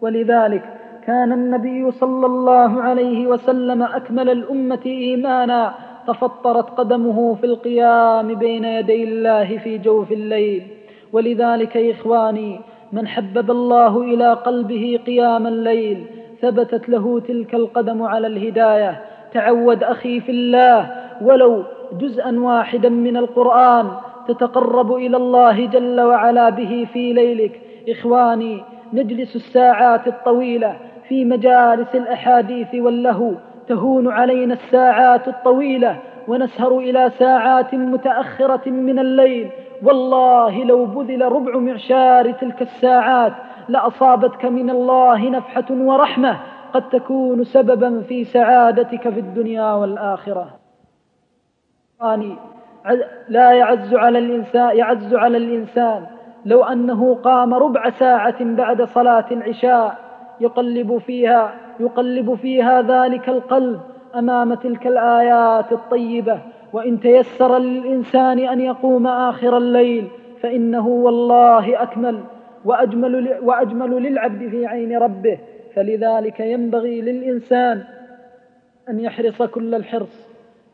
[0.00, 0.62] ولذلك
[1.06, 5.74] كان النبي صلى الله عليه وسلم أكمل الأمة إيمانا
[6.06, 10.81] تفطرت قدمه في القيام بين يدي الله في جوف الليل.
[11.12, 12.60] ولذلك إخواني
[12.92, 16.06] من حبب الله إلى قلبه قيام الليل
[16.40, 19.00] ثبتت له تلك القدم على الهداية.
[19.32, 20.90] تعود أخي في الله
[21.22, 21.64] ولو
[22.00, 23.90] جزءا واحدا من القرآن
[24.28, 27.60] تتقرب إلى الله جل وعلا به في ليلك.
[27.88, 30.76] إخواني نجلس الساعات الطويلة
[31.08, 33.32] في مجالس الأحاديث واللهو
[33.68, 35.96] تهون علينا الساعات الطويلة
[36.28, 39.48] ونسهر إلى ساعات متأخرة من الليل.
[39.82, 43.32] والله لو بذل ربع معشار تلك الساعات
[43.68, 46.36] لأصابتك من الله نفحة ورحمة
[46.72, 50.50] قد تكون سببا في سعادتك في الدنيا والآخرة.
[53.28, 56.06] لا يعز على الإنسان يعز على الإنسان.
[56.44, 59.98] لو أنه قام ربع ساعة بعد صلاة العشاء
[60.40, 63.80] يقلب فيها يقلب فيها ذلك القلب
[64.14, 66.38] أمام تلك الآيات الطيبة.
[66.72, 70.08] وإن تيسر للإنسان أن يقوم آخر الليل
[70.40, 72.20] فإنه والله أكمل
[72.64, 75.38] وأجمل, وأجمل للعبد في عين ربه.
[75.74, 77.82] فلذلك ينبغي للإنسان
[78.88, 80.28] أن يحرص كل الحرص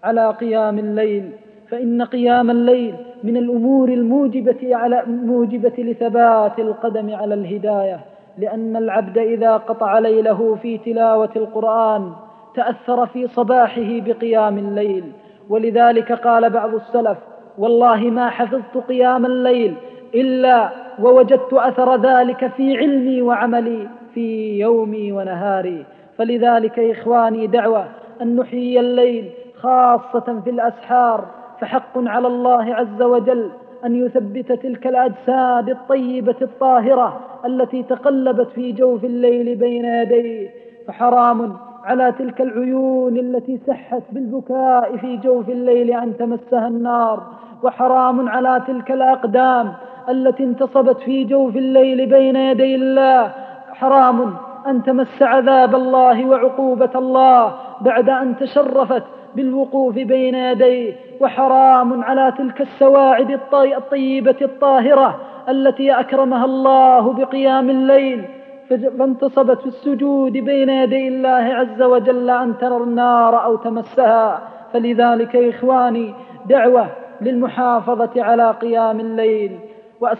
[0.04, 1.30] على قيام الليل.
[1.70, 8.00] فإن قيام الليل من الأمور الموجبة على موجبة لثبات القدم على الهداية
[8.38, 12.12] لأن العبد إذا قطع ليله في تلاوة القرآن
[12.54, 15.04] تأثر في صباحه بقيام الليل.
[15.48, 17.18] ولذلك قال بعض السلف
[17.58, 19.74] والله ما حفظت قيام الليل
[20.14, 20.68] إلا
[21.02, 25.84] ووجدت أثر ذلك في علمي وعملي في يومي ونهاري.
[26.18, 27.86] فلذلك إخواني دعوة
[28.22, 31.24] أن نحيي الليل خاصة في الأسحار.
[31.60, 33.50] فحق على الله عز وجل
[33.84, 40.50] أن يثبت تلك الأجساد الطيبة الطاهرة التي تقلبت في جوف الليل بين يديه.
[40.88, 41.56] فحرام
[41.88, 47.22] على تلك العيون التي سحت بالبكاء في جوف الليل أن تمسها النار
[47.62, 49.72] وحرام على تلك الأقدام
[50.08, 53.32] التي انتصبت في جوف الليل بين يدي الله.
[53.72, 54.34] حرام
[54.66, 59.04] أن تمس عذاب الله وعقوبة الله بعد أن تشرفت
[59.36, 63.30] بالوقوف بين يديه وحرام على تلك السواعد
[63.76, 68.24] الطيبة الطاهرة التي أكرمها الله بقيام الليل.
[68.68, 74.40] فانتصبت في السجود بين يدي الله عز وجل أن ترى النار أو تمسها.
[74.72, 76.14] فلذلك إخواني
[76.46, 76.86] دعوة
[77.20, 79.58] للمحافظة على قيام الليل.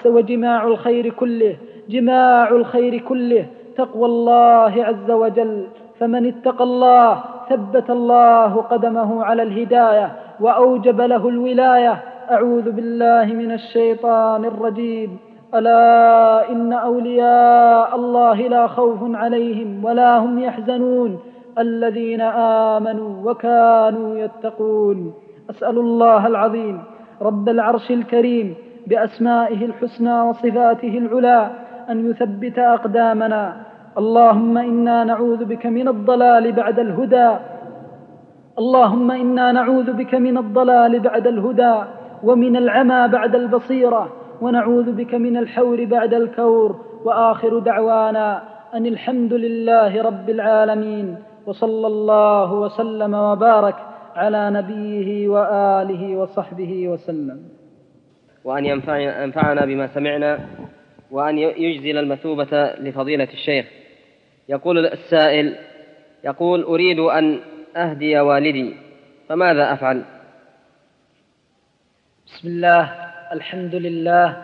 [0.06, 1.56] وجماع الخير كله
[1.88, 5.66] جماع الخير كله تقوى الله عز وجل.
[6.00, 12.02] فمن اتقى الله ثبت الله قدمه على الهداية وأوجب له الولاية.
[12.30, 15.27] أعوذ بالله من الشيطان الرجيم.
[15.54, 21.18] ألا إن أولياء الله لا خوف عليهم ولا هم يحزنون
[21.58, 25.14] الذين آمنوا وكانوا يتقون.
[25.50, 26.82] أسأل الله العظيم
[27.22, 28.54] رب العرش الكريم
[28.86, 31.50] بأسمائه الحسنى وصفاته العلى
[31.90, 33.56] أن يثبت أقدامنا.
[33.98, 37.30] اللهم إنا نعوذ بك من الضلال بعد الهدى.
[38.58, 41.74] اللهم إنا نعوذ بك من الضلال بعد الهدى
[42.24, 44.08] ومن العمى بعد البصيرة.
[44.40, 48.42] ونعوذ بك من الحور بعد الكور وآخر دعوانا
[48.74, 53.74] أن الحمد لله رب العالمين وصلى الله وسلم وبارك
[54.14, 57.42] على نبيه وآله وصحبه وسلم.
[58.44, 60.38] وأن ينفعنا بما سمعنا
[61.10, 63.66] وأن يجزل المثوبة لفضيلة الشيخ.
[64.48, 65.56] يقول السائل
[66.24, 67.40] يقول أريد أن
[67.76, 68.74] أهدي والدي
[69.28, 70.02] فماذا أفعل؟
[72.26, 73.07] بسم الله.
[73.32, 74.36] الحمد لله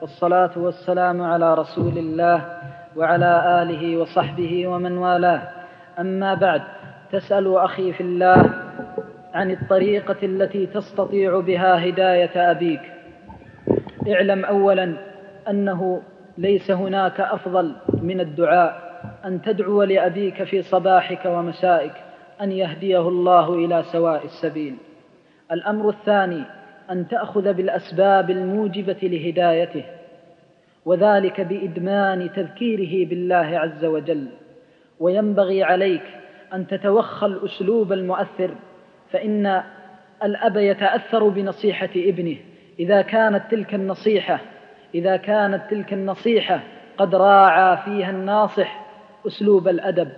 [0.00, 2.58] والصلاة والسلام على رسول الله
[2.96, 5.42] وعلى آله وصحبه ومن والاه.
[5.98, 6.62] أما بعد
[7.12, 8.50] تسأل أخي في الله
[9.34, 12.80] عن الطريقة التي تستطيع بها هداية أبيك.
[14.08, 14.96] اعلم أولا
[15.48, 16.02] أنه
[16.38, 18.82] ليس هناك أفضل من الدعاء
[19.24, 21.94] أن تدعو لأبيك في صباحك ومسائك
[22.40, 24.76] أن يهديه الله إلى سواء السبيل.
[25.52, 26.42] الأمر الثاني
[26.92, 29.84] أن تأخذ بالأسباب الموجبة لهدايته
[30.84, 34.26] وذلك بإدمان تذكيره بالله عز وجل.
[35.00, 36.02] وينبغي عليك
[36.52, 38.54] أن تتوخى الأسلوب المؤثر
[39.10, 39.62] فإن
[40.24, 42.36] الأب يتأثر بنصيحة ابنه
[42.78, 44.40] إذا كانت تلك النصيحة
[44.94, 46.60] إذا كانت تلك النصيحة
[46.98, 48.86] قد راعى فيها الناصح
[49.26, 50.08] أسلوب الأدب.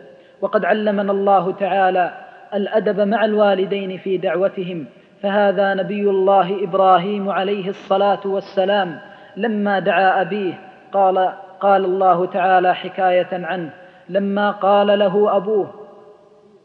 [0.40, 4.86] وقد علمنا الله تعالى الأدب مع الوالدين في دعوتهم
[5.24, 8.98] فهذا نبي الله إبراهيم عليه الصلاة والسلام
[9.36, 10.54] لما دعا أبيه.
[10.92, 13.70] قال قال الله تعالى حكاية عنه.
[14.08, 15.70] لما قال له أبوه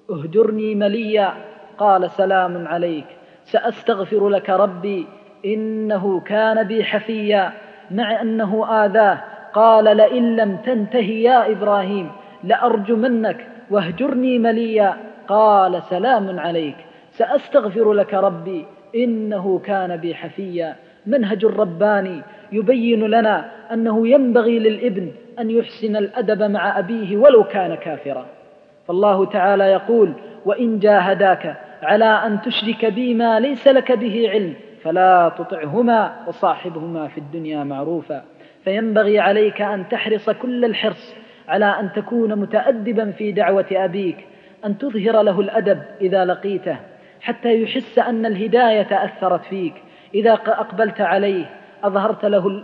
[0.10, 1.34] اهجرني مليا.
[1.78, 3.06] قال سلام عليك.
[3.44, 5.08] سأستغفر لك ربي.
[5.46, 7.52] إنه كان بي حفيا.
[7.92, 9.18] مع أنه آذاه.
[9.54, 12.12] قال لئن لم تنتهي يا إبراهيم
[12.44, 13.48] لأرجمنك.
[13.70, 14.98] واهجرني مليا.
[15.28, 16.89] قال سلام عليك.
[17.20, 20.76] سأستغفر لك ربي إنه كان بي حفيا.
[21.06, 28.26] منهج رباني يبين لنا أنه ينبغي للإبن أن يحسن الأدب مع أبيه ولو كان كافرا.
[28.88, 30.14] فالله تعالى يقول
[30.46, 34.54] وإن جاهداك على أن تشرك بي ما ليس لك به علم
[34.84, 38.24] فلا تطعهما وصاحبهما في الدنيا معروفا.
[38.64, 41.16] فينبغي عليك أن تحرص كل الحرص
[41.48, 44.18] على أن تكون متأدبا في دعوة أبيك
[44.66, 46.78] أن تظهر له الأدب إذا لقيته.
[47.22, 49.74] حتى يحس أن الهداية أثرت فيك.
[50.14, 51.46] إذا أقبلت عليه
[51.84, 52.64] أظهرت له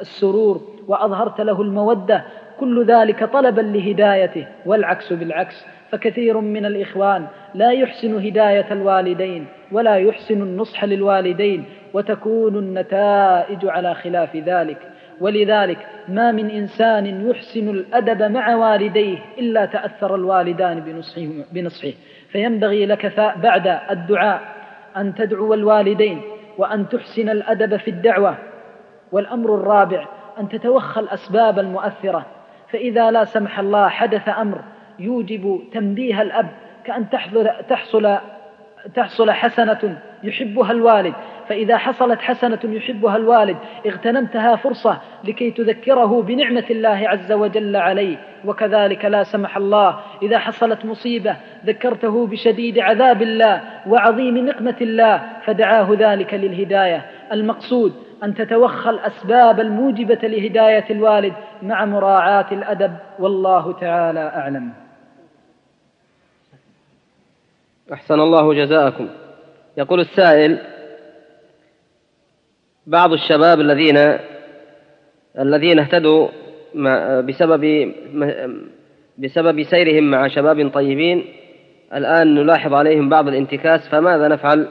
[0.00, 2.24] السرور وأظهرت له المودة
[2.60, 5.66] كل ذلك طلبا لهدايته والعكس بالعكس.
[5.90, 14.36] فكثير من الإخوان لا يحسن هداية الوالدين ولا يحسن النصح للوالدين وتكون النتائج على خلاف
[14.36, 14.78] ذلك.
[15.20, 21.92] ولذلك ما من إنسان يحسن الأدب مع والديه إلا تأثر الوالدان بنصحه, بنصحه.
[22.36, 24.40] فينبغي لك بعد الدعاء
[24.96, 26.20] أن تدعو الوالدين
[26.58, 28.36] وأن تحسن الأدب في الدعوة.
[29.12, 30.06] والأمر الرابع
[30.40, 32.26] أن تتوخى الأسباب المؤثرة.
[32.72, 34.60] فإذا لا سمح الله حدث أمر
[34.98, 36.48] يوجب تنبيه الأب
[36.84, 37.10] كأن
[37.68, 38.18] تحصل,
[38.94, 41.14] تحصل, حسنة يحبها الوالد.
[41.48, 49.04] فإذا حصلت حسنة يحبها الوالد اغتنمتها فرصة لكي تذكره بنعمة الله عز وجل عليه وكذلك
[49.04, 51.36] لا سمح الله إذا حصلت مصيبة
[51.66, 57.06] ذكرته بشديد عذاب الله وعظيم نقمة الله فدعاه ذلك للهداية.
[57.32, 57.92] المقصود
[58.24, 61.32] أن تتوخى الأسباب الموجبة لهداية الوالد
[61.62, 64.72] مع مراعاة الأدب والله تعالى أعلم.
[67.92, 69.08] أحسن الله جزاءكم.
[69.76, 70.58] يقول السائل
[72.86, 74.18] بعض الشباب الذين
[75.38, 76.28] الذين اهتدوا
[77.20, 77.92] بسبب
[79.18, 81.24] بسبب سيرهم مع شباب طيبين
[81.94, 84.68] الآن نلاحظ عليهم بعض الانتكاس فماذا نفعل؟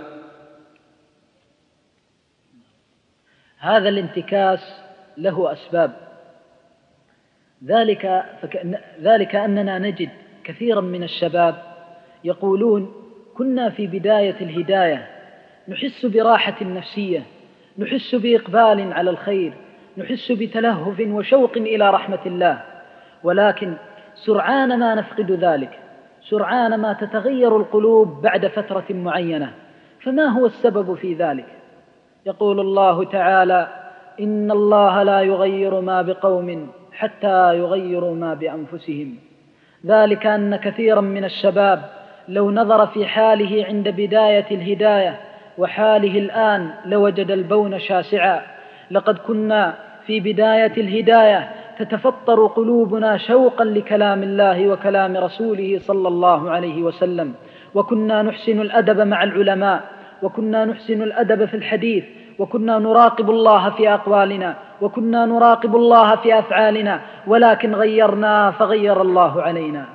[3.59, 4.59] هذا الانتكاس
[5.17, 5.91] له أسباب
[7.65, 8.79] ذلك فك...
[9.01, 10.09] ذلك أننا نجد
[10.43, 11.55] كثيرا من الشباب
[12.23, 12.93] يقولون
[13.37, 15.07] كنا في بداية الهداية
[15.67, 17.34] نحس براحة نفسية
[17.79, 19.53] نحس بإقبال على الخير
[19.97, 22.61] نحس بتلهف وشوق إلى رحمة الله.
[23.23, 23.73] ولكن
[24.15, 25.79] سرعان ما نفقد ذلك
[26.21, 29.51] سرعان ما تتغير القلوب بعد فترة معينة.
[30.01, 31.45] فما هو السبب في ذلك؟
[32.25, 33.67] يقول الله تعالى
[34.19, 39.15] إن الله لا يغير ما بقوم حتى يغيروا ما بأنفسهم.
[39.85, 41.81] ذلك أن كثيرا من الشباب
[42.27, 45.19] لو نظر في حاله عند بداية الهداية
[45.57, 48.41] وحاله الآن لوجد البون شاسعا.
[48.91, 49.73] لقد كنا
[50.05, 51.49] في بداية الهداية
[51.79, 57.33] تتفطر قلوبنا شوقا لكلام الله وكلام رسوله صلى الله عليه وسلم.
[57.75, 59.81] وكنا نحسن الأدب مع العلماء
[60.23, 62.03] وكنا نحسن الأدب في الحديث
[62.39, 69.85] وكنا نراقب الله في أقوالنا وكنا نراقب الله في أفعالنا ولكن غيرنا فغير الله علينا.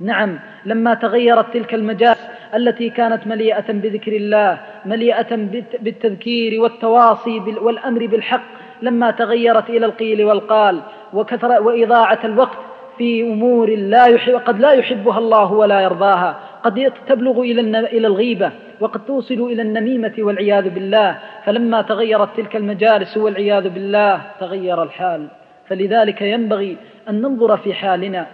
[0.00, 5.36] نعم لما تغيرت تلك المجالس التي كانت مليئة بذكر الله مليئة
[5.80, 8.44] بالتذكير والتواصي والأمر بالحق
[8.82, 10.80] لما تغيرت إلى القيل والقال
[11.12, 12.58] وكثر وإضاعة الوقت
[12.98, 18.50] في أمور لا يحب قد لا يحبها الله ولا يرضاها قد تبلغ إلى إلى الغيبة
[18.80, 25.26] وقد توصل إلى النميمة والعياذ بالله فلما تغيرت تلك المجالس والعياذ بالله تغير الحال.
[25.68, 26.76] فلذلك ينبغي
[27.08, 28.26] أن ننظر في حالنا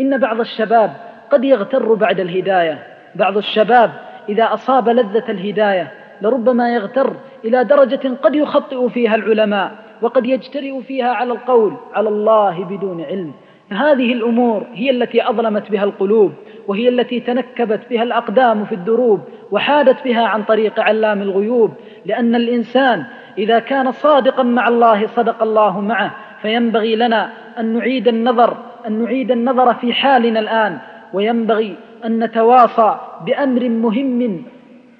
[0.00, 0.92] إن بعض الشباب
[1.30, 2.93] قد يغتر بعد الهداية.
[3.16, 3.90] بعض الشباب
[4.28, 5.92] إذا أصاب لذة الهداية
[6.22, 12.64] لربما يغتر إلى درجة قد يخطئ فيها العلماء وقد يجترئ فيها على القول على الله
[12.64, 13.32] بدون علم.
[13.70, 16.32] هذه الأمور هي التي أظلمت بها القلوب
[16.68, 21.70] وهي التي تنكبت بها الأقدام في الدروب وحادت بها عن طريق علام الغيوب
[22.06, 23.04] لأن الإنسان
[23.38, 28.56] إذا كان صادقا مع الله صدق الله معه فينبغي لنا أن نعيد النظر
[28.86, 30.78] أن نعيد النظر في حالنا الآن
[31.12, 34.44] وينبغي أن نتواصى بأمر مهم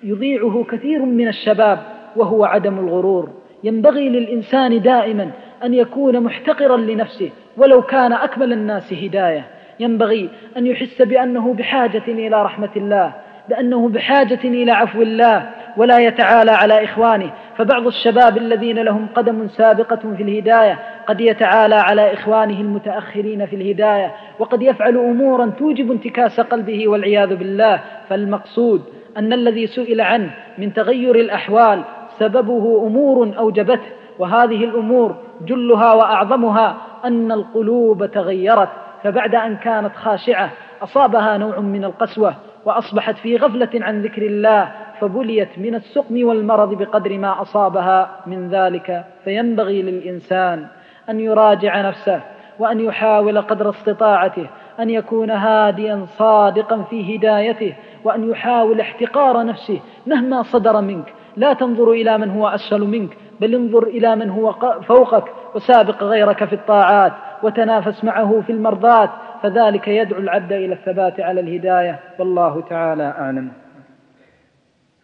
[0.02, 1.78] يضيعه كثير من الشباب
[2.16, 3.30] وهو عدم الغرور.
[3.64, 5.30] ينبغي للإنسان دائما
[5.64, 9.44] أن يكون محتقرا لنفسه ولو كان أكمل الناس هداية.
[9.80, 13.12] ينبغي أن يحس بأنه بحاجة إلى رحمة الله
[13.48, 17.30] بأنه بحاجة إلى عفو الله ولا يتعالى على إخوانه.
[17.56, 24.14] فبعض الشباب الذين لهم قدم سابقة في الهداية قد يتعالى على إخوانه المتأخرين في الهداية
[24.38, 27.80] وقد يفعل أمورا توجب انتكاس قلبه والعياذ بالله.
[28.08, 28.82] فالمقصود
[29.16, 31.82] أن الذي سئل عنه من تغير الأحوال
[32.18, 33.88] سببه أمور أوجبته
[34.18, 38.68] وهذه الأمور جلها وأعظمها أن القلوب تغيرت.
[39.02, 40.50] فبعد أن كانت خاشعة
[40.82, 42.34] أصابها نوع من القسوة
[42.64, 49.04] وأصبحت في غفلة عن ذكر الله فبليت من السقم والمرض بقدر ما أصابها من ذلك.
[49.24, 50.66] فينبغي للإنسان
[51.10, 52.20] أن يراجع نفسه
[52.58, 54.46] وأن يحاول قدر استطاعته
[54.80, 61.14] أن يكون هاديا صادقا في هدايته وأن يحاول احتقار نفسه مهما صدر منك.
[61.36, 64.52] لا تنظر إلى من هو أسفل منك بل انظر إلى من هو
[64.82, 65.24] فوقك
[65.54, 69.10] وسابق غيرك في الطاعات وتنافس معه في المرضات.
[69.42, 72.00] فذلك يدعو العبد إلى الثبات على الهداية.
[72.18, 73.52] والله تعالى أعلم.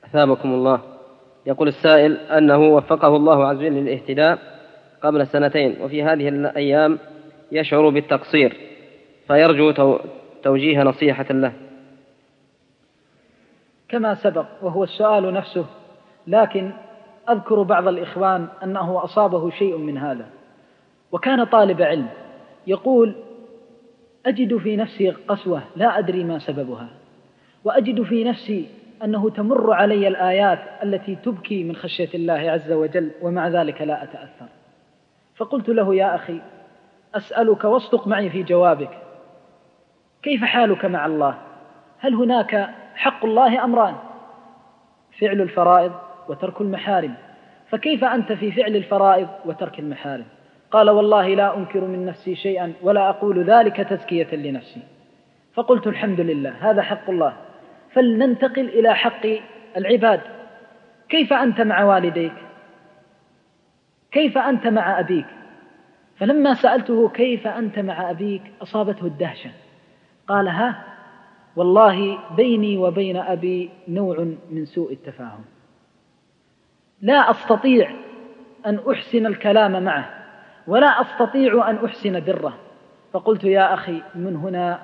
[0.04, 0.80] أثابكم الله.
[1.46, 4.38] يقول السائل أنه وفقه الله عز وجل للاهتداء
[5.02, 6.98] قبل سنتين وفي هذه الأيام
[7.52, 8.56] يشعر بالتقصير
[9.26, 9.96] فيرجو
[10.42, 11.52] توجيه نصيحة له.
[13.88, 15.66] كما سبق وهو السؤال نفسه
[16.26, 16.70] لكن
[17.30, 20.26] أذكر بعض الإخوان أنه أصابه شيء من هذا.
[21.12, 22.08] وكان طالب علم
[22.66, 23.14] يقول
[24.26, 26.88] أجد في نفسي قسوة لا أدري ما سببها.
[27.64, 28.66] وأجد في نفسي
[29.04, 34.59] أنه تمر علي الآيات التي تبكي من خشية الله عز وجل ومع ذلك لا أتأثر.
[35.40, 36.40] فقلت له يا أخي
[37.14, 38.90] أسألك واصدق معي في جوابك.
[40.22, 41.34] كيف حالك مع الله؟
[41.98, 43.94] هل هناك حق الله أمران
[45.20, 45.92] فعل الفرائض
[46.28, 47.14] وترك المحارم.
[47.68, 50.24] فكيف أنت في فعل الفرائض وترك المحارم؟
[50.70, 54.82] قال والله لا أنكر من نفسي شيئا ولا أقول ذلك تزكية لنفسي.
[55.54, 57.36] فقلت الحمد لله هذا حق الله.
[57.92, 59.26] فلننتقل إلى حق
[59.76, 60.20] العباد.
[61.08, 62.32] كيف أنت مع والديك؟
[64.12, 65.26] كيف أنت مع أبيك؟
[66.16, 69.50] فلما سألته كيف أنت مع أبيك أصابته الدهشة.
[70.28, 70.84] قال ها
[71.56, 75.44] والله بيني وبين أبي نوع من سوء التفاهم.
[77.00, 77.90] لا أستطيع
[78.66, 80.10] أن أحسن الكلام معه
[80.66, 82.58] ولا أستطيع أن أحسن بره
[83.12, 84.78] فقلت يا أخي من هنا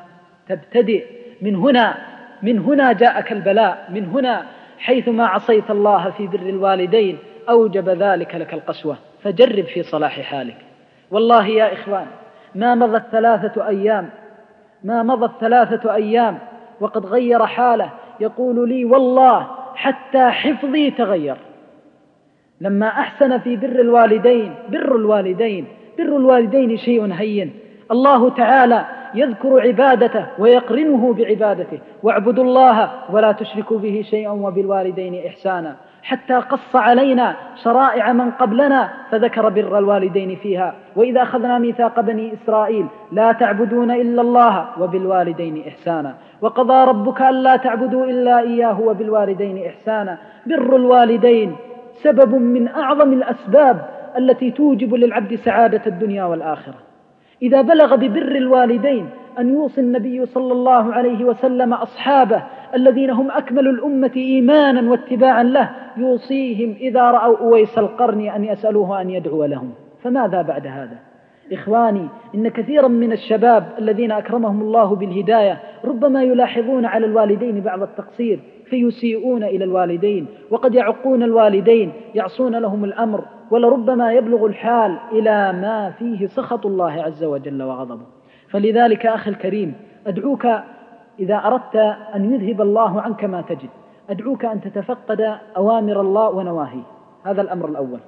[0.48, 1.06] تبتدئ
[1.42, 1.96] من هنا
[2.42, 4.46] من هنا جاءك البلاء من هنا
[4.78, 7.18] حيثما عصيت الله في بر الوالدين
[7.48, 8.96] أوجب ذلك لك القسوة.
[9.22, 10.56] فجرب في صلاح حالك.
[11.10, 12.06] والله يا إخوان
[12.54, 14.10] ما مضت ثلاثة أيام
[14.84, 16.38] ما مضت ثلاثة أيام
[16.80, 17.90] وقد غير حاله
[18.20, 21.36] يقول لي والله حتى حفظي تغير.
[22.60, 25.66] لما أحسن في بر الوالدين بر الوالدين
[25.98, 27.52] بر الوالدين شيء هين.
[27.90, 31.78] الله تعالى يذكر عبادته ويقرنه بعبادته.
[32.02, 35.76] واعبدوا الله ولا تشركوا به شيئا وبالوالدين إحسانا.
[36.06, 40.74] حتى قص علينا شرائع من قبلنا فذكر بر الوالدين فيها.
[40.96, 46.14] وإذا أخذنا ميثاق بني إسرائيل لا تعبدون إلا الله وبالوالدين إحسانا.
[46.40, 50.18] وقضى ربك ألا تعبدوا إلا إياه وبالوالدين إحسانا.
[50.46, 51.56] بر الوالدين
[52.02, 53.86] سبب من أعظم الأسباب
[54.18, 56.74] التي توجب للعبد سعادة الدنيا والآخرة.
[57.42, 62.42] إذا بلغ ببر الوالدين أن يوصي النبي صلى الله عليه وسلم أصحابه
[62.76, 69.10] الذين هم أكمل الأمة إيمانا واتباعا له يوصيهم إذا رأوا أويس القرن أن يسألوه أن
[69.10, 69.70] يدعو لهم.
[70.02, 70.98] فماذا بعد هذا؟
[71.52, 78.40] إخواني إن كثيرا من الشباب الذين أكرمهم الله بالهداية ربما يلاحظون على الوالدين بعض التقصير
[78.70, 86.26] فيسيئون إلى الوالدين وقد يعقون الوالدين يعصون لهم الأمر ولربما يبلغ الحال إلى ما فيه
[86.26, 88.06] سخط الله عز وجل وغضبه.
[88.48, 89.74] فلذلك أخي الكريم
[90.06, 90.46] أدعوك
[91.18, 91.76] إذا أردت
[92.14, 93.68] أن يذهب الله عنك ما تجد.
[94.10, 96.82] أدعوك أن تتفقد أوامر الله ونواهيه.
[97.24, 97.98] هذا الأمر الأول.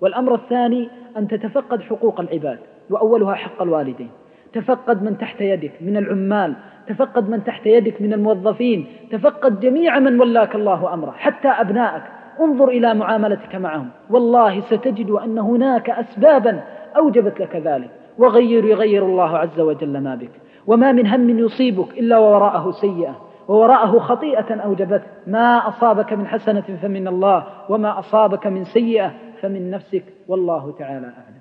[0.00, 2.58] والأمر الثاني أن تتفقد حقوق العباد
[2.90, 4.10] وأولها حق الوالدين.
[4.52, 6.54] تفقد من تحت يدك من العمال
[6.86, 12.02] تفقد من تحت يدك من الموظفين تفقد جميع من ولاك الله أمره حتى أبنائك.
[12.40, 13.88] انظر إلى معاملتك معهم.
[14.10, 16.62] والله ستجد أن هناك أسبابا
[16.96, 20.30] أوجبت لك ذلك وغير يغير الله عز وجل ما بك.
[20.66, 27.08] وما من هم يصيبك إلا ووراءه سيئة ووراءه خطيئة أوجبته ما أصابك من حسنة فمن
[27.08, 31.40] الله وما أصابك من سيئة فمن نفسك والله تعالى أعلم.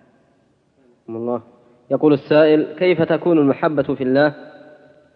[1.09, 1.41] الله.
[1.91, 4.35] يقول السائل كيف تكون المحبة في الله؟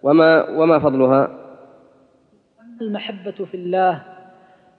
[0.03, 1.39] وما وما فضلها؟
[2.81, 4.03] المحبة في الله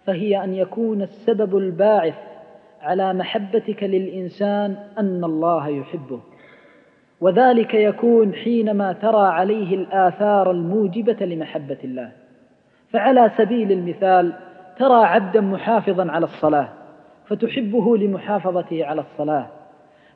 [0.07, 2.15] فهي أن يكون السبب الباعث
[2.83, 6.21] على محبتك للإنسان أن الله يحبه.
[7.25, 12.11] وذلك يكون حينما ترى عليه الآثار الموجبة لمحبة الله.
[12.93, 14.33] فعلى سبيل المثال
[14.79, 16.69] ترى عبدا محافظا على الصلاة
[17.27, 19.47] فتحبه لمحافظته على الصلاة.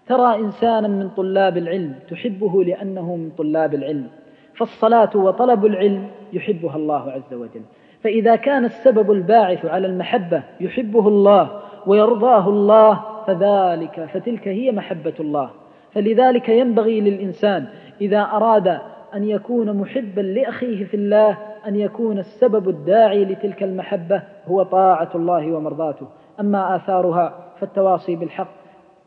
[0.07, 4.07] ترى إنسانا من طلاب العلم تحبه لأنه من طلاب العلم.
[4.55, 7.63] فالصلاة وطلب العلم يحبها الله عز وجل.
[8.05, 15.51] فإذا كان السبب الباعث على المحبة يحبه الله ويرضاه الله فذلك فتلك هي محبة الله.
[15.93, 17.67] فلذلك ينبغي للإنسان
[18.01, 18.79] إذا أراد
[19.15, 25.53] أن يكون محبا لأخيه في الله أن يكون السبب الداعي لتلك المحبة هو طاعة الله
[25.53, 26.07] ومرضاته.
[26.41, 28.58] أما آثارها فالتواصي بالحق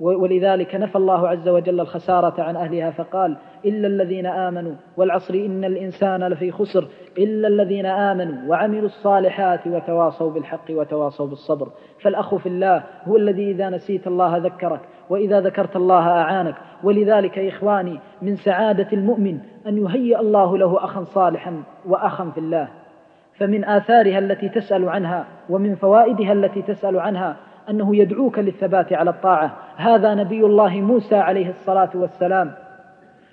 [0.01, 6.23] ولذلك نفى الله عز وجل الخسارة عن أهلها فقال إلا الذين آمنوا والعصر إن الإنسان
[6.23, 6.87] لفي خسر
[7.17, 11.67] إلا الذين آمنوا وعملوا الصالحات وتواصوا بالحق وتواصوا بالصبر.
[12.01, 14.79] فالأخ في الله هو الذي إذا نسيت الله ذكرك
[15.09, 16.55] وإذا ذكرت الله أعانك.
[16.83, 22.67] ولذلك إخواني من سعادة المؤمن أن يهيئ الله له أخا صالحا وأخا في الله.
[23.37, 27.37] فمن آثارها التي تسأل عنها ومن فوائدها التي تسأل عنها
[27.69, 29.57] أنه يدعوك للثبات على الطاعة.
[29.75, 32.51] هذا نبي الله موسى عليه الصلاة والسلام.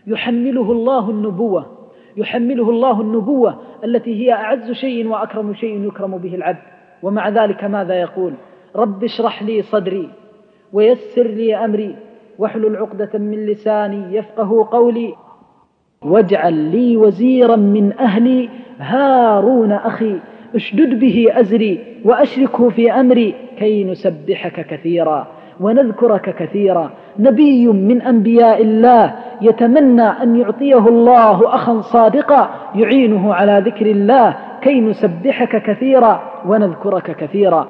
[0.06, 1.66] يحمله الله النبوة.
[2.16, 6.62] يحمله الله النبوة التي هي أعز شيء وأكرم شيء يكرم به العبد.
[7.02, 8.32] ومع ذلك ماذا يقول؟
[8.76, 10.10] رب اشرح لي صدري
[10.72, 11.96] ويسر لي أمري.
[12.38, 15.14] واحلل عقدة من لساني يفقه قولي.
[16.02, 18.48] واجعل لي وزيرا من أهلي.
[18.78, 20.18] هارون أخي.
[20.54, 25.26] أشدد به أزري وأشركه في أمري كي نسبحك كثيرا
[25.60, 26.90] ونذكرك كثيرا.
[27.18, 34.80] نبي من أنبياء الله يتمنى أن يعطيه الله أخا صادقا يعينه على ذكر الله كي
[34.80, 37.68] نسبحك كثيرا ونذكرك كثيرا.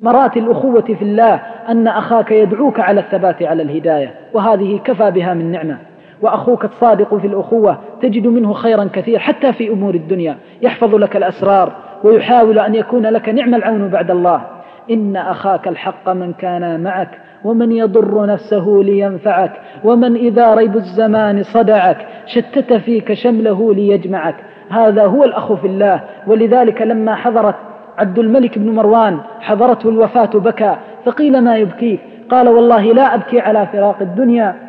[0.00, 1.34] مرات الأخوة في الله
[1.68, 5.78] أن أخاك يدعوك على الثبات على الهداية وهذه كفى بها من نعمة.
[6.22, 10.36] وأخوك الصادق في الأخوة تجد منه خيرا كثير حتى في أمور الدنيا.
[10.62, 11.72] يحفظ لك الأسرار
[12.04, 14.42] ويحاول أن يكون لك نعم العون بعد الله.
[14.90, 17.10] إن أخاك الحق من كان معك
[17.44, 19.52] ومن يضر نفسه لينفعك
[19.84, 24.36] ومن إذا ريب الزمان صدعك شتت فيك شمله ليجمعك.
[24.70, 26.00] هذا هو الأخ في الله.
[26.26, 27.54] ولذلك لما حضرت
[27.98, 32.00] عبد الملك بن مروان حضرته الوفاة بكى فقيل ما يبكيك؟
[32.30, 34.65] قال والله لا أبكي على فراق الدنيا.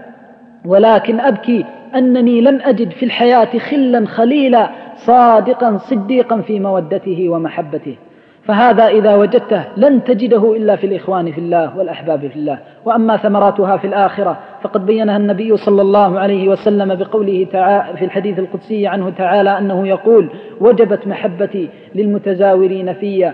[0.65, 7.95] ولكن أبكي أنني لم أجد في الحياة خلا خليلا صادقا صديقا في مودته ومحبته.
[8.43, 12.59] فهذا إذا وجدته لن تجده إلا في الإخوان في الله والأحباب في الله.
[12.85, 18.39] وأما ثمراتها في الآخرة فقد بينها النبي صلى الله عليه وسلم بقوله تعالى في الحديث
[18.39, 20.29] القدسي عنه تعالى أنه يقول
[20.61, 23.31] وجبت محبتي للمتزاورين في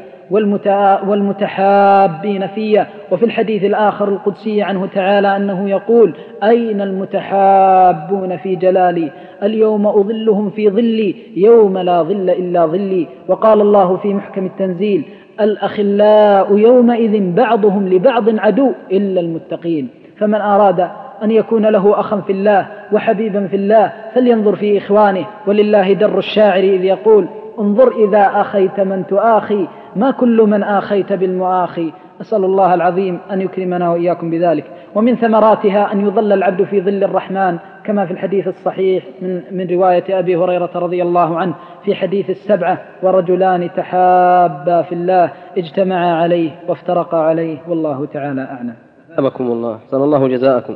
[1.08, 6.14] والمتحابين في وفي الحديث الآخر القدسي عنه تعالى أنه يقول
[6.44, 9.12] أين المتحابون في جلالي؟
[9.44, 13.08] اليوم أظلهم في ظلي يوم لا ظل إلا ظلي.
[13.28, 15.06] وقال الله في محكم التنزيل
[15.42, 19.88] الأخلاء يومئذ بعضهم لبعض عدو إلا المتقين.
[20.18, 20.88] فمن أراد
[21.24, 25.26] أن يكون له أخا في الله وحبيبا في الله فلينظر في إخوانه.
[25.48, 27.28] ولله در الشاعر إذ يقول
[27.60, 29.68] انظر إذا أخيت من تؤاخي.
[29.96, 34.66] ما كل من آخيت بالمؤاخي أسأل الله العظيم أن يكرمنا وإياكم بذلك.
[34.96, 40.20] ومن ثمراتها أن يظل العبد في ظل الرحمن كما في الحديث الصحيح من, من رواية
[40.20, 41.54] أبي هريرة رضي الله عنه
[41.86, 47.58] في حديث السبعة ورجلان تحابا في الله اجتمعا عليه وافترقا عليه.
[47.68, 48.74] والله تعالى أعلم.
[49.18, 50.76] أبكم الله صلى الله جزاءكم.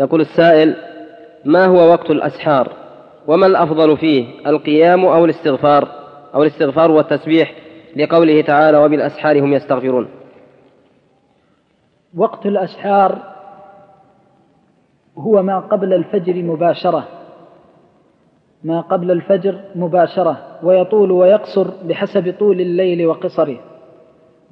[0.00, 0.74] يقول السائل
[1.44, 2.68] ما هو وقت الأسحار؟
[3.26, 5.88] وما الأفضل فيه القيام أو الاستغفار؟
[6.34, 7.52] أو الاستغفار والتسبيح
[7.96, 10.08] لقوله تعالى وبالأسحار هم يستغفرون.
[12.16, 13.18] وقت الأسحار
[15.18, 17.08] هو ما قبل الفجر مباشرة.
[18.64, 20.38] ما قبل الفجر مباشرة.
[20.62, 23.56] ويطول ويقصر بحسب طول الليل وقصره.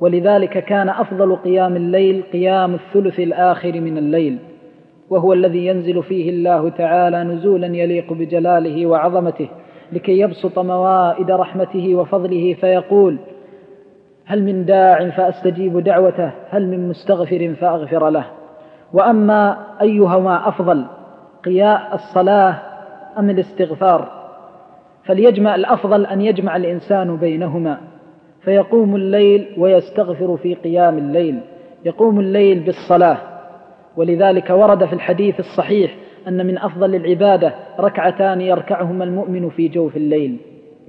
[0.00, 4.38] ولذلك كان أفضل قيام الليل قيام الثلث الآخر من الليل.
[5.10, 9.48] وهو الذي ينزل فيه الله تعالى نزولا يليق بجلاله وعظمته
[9.92, 13.18] لكي يبسط موائد رحمته وفضله فيقول
[14.32, 18.24] هل من داع فأستجيب دعوته هل من مستغفر فأغفر له.
[18.92, 20.84] وأما أيهما أفضل
[21.44, 22.54] قياء الصلاة
[23.18, 24.08] أم الاستغفار؟
[25.04, 27.78] فليجمع الأفضل أن يجمع الإنسان بينهما.
[28.44, 31.40] فيقوم الليل ويستغفر في قيام الليل
[31.84, 33.16] يقوم الليل بالصلاة.
[33.96, 35.94] ولذلك ورد في الحديث الصحيح
[36.28, 40.36] أن من أفضل العبادة ركعتان يركعهما المؤمن في جوف الليل.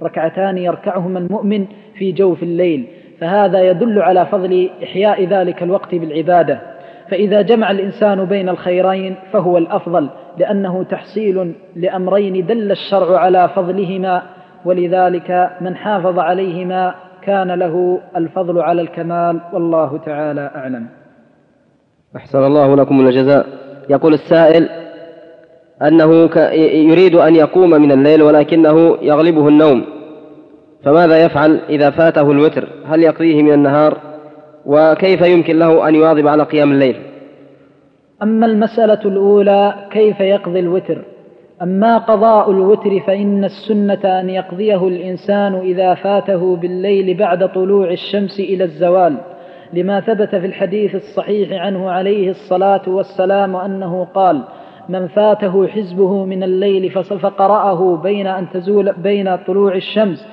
[0.02, 2.86] ركعتان يركعهما المؤمن في جوف الليل.
[3.20, 6.60] فهذا يدل على فضل إحياء ذلك الوقت بالعبادة.
[7.10, 14.22] فإذا جمع الإنسان بين الخيرين فهو الأفضل لأنه تحصيل لأمرين دل الشرع على فضلهما
[14.64, 20.86] ولذلك من حافظ عليهما كان له الفضل على الكمال والله تعالى أعلم.
[22.16, 23.46] أحسن الله لكم الجزاء.
[23.90, 24.68] يقول السائل
[25.82, 26.30] أنه
[26.90, 29.84] يريد أن يقوم من الليل ولكنه يغلبه النوم.
[30.84, 33.98] فماذا يفعل إذا فاته الوتر؟ هل يقضيه من النهار؟
[34.66, 36.96] وكيف يمكن له أن يواظب على قيام الليل؟
[38.22, 41.04] أما المسألة الأولى كيف يقضي الوتر؟
[41.62, 48.64] أما قضاء الوتر فإن السنة أن يقضيه الإنسان إذا فاته بالليل بعد طلوع الشمس إلى
[48.64, 49.16] الزوال.
[49.72, 54.42] لما ثبت في الحديث الصحيح عنه عليه الصلاة والسلام أنه قال
[54.88, 60.26] من فاته حزبه من الليل فقرأه بين أن تزول بين طلوع الشمس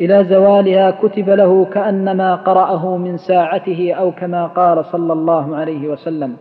[0.00, 6.36] إلى زوالها كتب له كأنما قرأه من ساعته أو كما قال صلى الله عليه وسلم.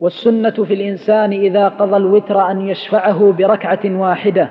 [0.00, 4.48] والسنة في الإنسان إذا قضى الوتر أن يشفعه بركعة واحدة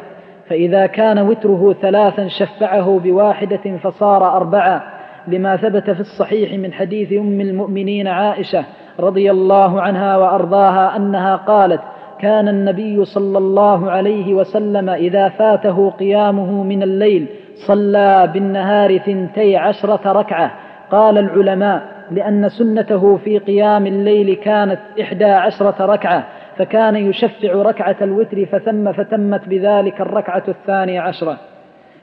[0.49, 4.84] فإذا كان وتره ثلاثا شفعه بواحدة فصار أربعة
[5.28, 8.65] لما ثبت في الصحيح من حديث أم المؤمنين عائشة
[8.99, 11.82] رضي الله عنها وأرضاها أنها قالت
[12.19, 17.28] كان النبي صلى الله عليه وسلم إذا فاته قيامه من الليل
[17.67, 20.51] صلى بالنهار ثنتي عشرة ركعة.
[20.91, 21.81] قال العلماء
[22.11, 26.23] لأن سنته في قيام الليل كانت إحدى عشرة ركعة
[26.57, 31.37] فكان يشفع ركعة الوتر فثم فتمت بذلك الركعة الثانية عشرة.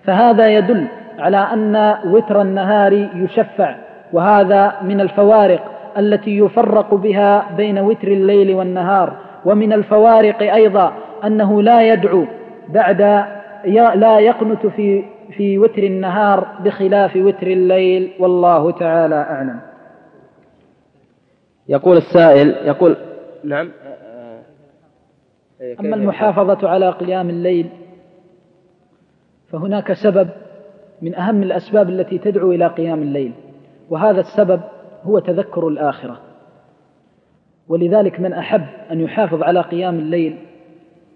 [0.04, 0.86] فهذا يدل
[1.18, 3.74] على أن وتر النهار يشفع
[4.12, 5.60] وهذا من الفوارق
[5.98, 9.12] التي يفرق بها بين وتر الليل والنهار.
[9.44, 10.92] ومن الفوارق أيضا
[11.24, 12.24] أنه لا يدعو
[12.68, 13.24] بعد
[13.94, 19.60] لا يقنت في في وتر النهار بخلاف وتر الليل والله تعالى أعلم.
[21.68, 22.96] يقول السائل يقول
[23.44, 23.70] نعم.
[25.80, 27.68] أما المحافظة على قيام الليل
[29.48, 30.28] فهناك سبب
[31.02, 33.32] من أهم الأسباب التي تدعو إلى قيام الليل
[33.90, 34.60] وهذا السبب
[35.02, 36.20] هو تذكر الآخرة.
[37.68, 40.38] ولذلك من أحب أن يحافظ على قيام الليل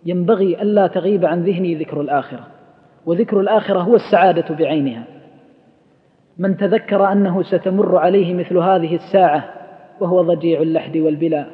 [0.04, 2.46] ينبغي ألا تغيب عن ذهني ذكر الآخرة.
[3.08, 5.04] وذكر الآخرة هو السعادة بعينها.
[6.38, 9.44] من تذكر أنه ستمر عليه مثل هذه الساعة
[10.00, 11.44] وهو ضجيع اللحد والبلا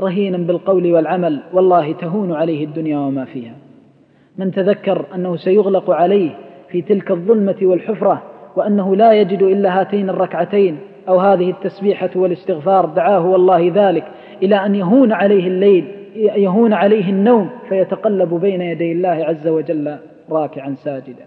[0.00, 3.52] رهينا بالقول والعمل والله تهون عليه الدنيا وما فيها.
[4.38, 6.30] من تذكر أنه سيغلق عليه
[6.68, 8.22] في تلك الظلمة والحفرة
[8.56, 14.04] وأنه لا يجد إلا هاتين الركعتين أو هذه التسبيحة والاستغفار دعاه والله ذلك
[14.42, 15.84] إلى أن يهون عليه الليل
[16.16, 19.98] يهون عليه النوم فيتقلب بين يدي الله عز وجل.
[20.30, 21.24] راكعا ساجدا.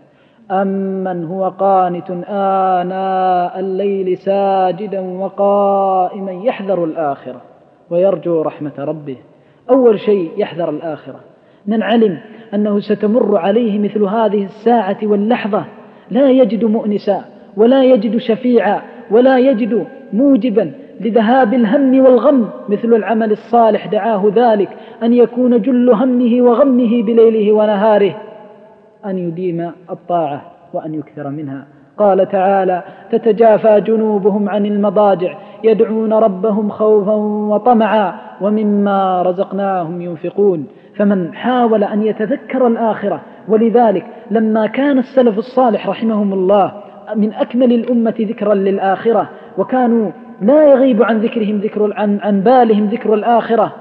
[0.52, 7.42] أمن هو قانت آناء الليل ساجدا وقائما يحذر الآخرة
[7.90, 9.16] ويرجو رحمة ربه.
[9.70, 11.20] أول شيء يحذر الآخرة.
[11.66, 12.18] من علم
[12.54, 15.66] أنه ستمر عليه مثل هذه الساعة واللحظة.
[16.12, 17.22] لا يجد مؤنسا
[17.58, 18.82] ولا يجد شفيعا
[19.12, 20.72] ولا يجد موجبا
[21.02, 23.88] لذهاب الهم والغم مثل العمل الصالح.
[23.88, 24.70] دعاه ذلك
[25.04, 28.16] أن يكون جل همه وغمه بليله ونهاره.
[29.08, 30.42] أن يديم الطاعة
[30.74, 31.66] وأن يكثر منها.
[31.98, 37.14] قال تعالى تتجافى جنوبهم عن المضاجع يدعون ربهم خوفا
[37.56, 40.68] وطمعا ومما رزقناهم ينفقون.
[40.98, 46.72] فمن حاول أن يتذكر الآخرة ولذلك لما كان السلف الصالح رحمهم الله
[47.16, 53.14] من أكمل الأمة ذكرا للآخرة وكانوا لا يغيب عن ذكرهم ذكر عن, عن بالهم ذكر
[53.14, 53.74] الآخرة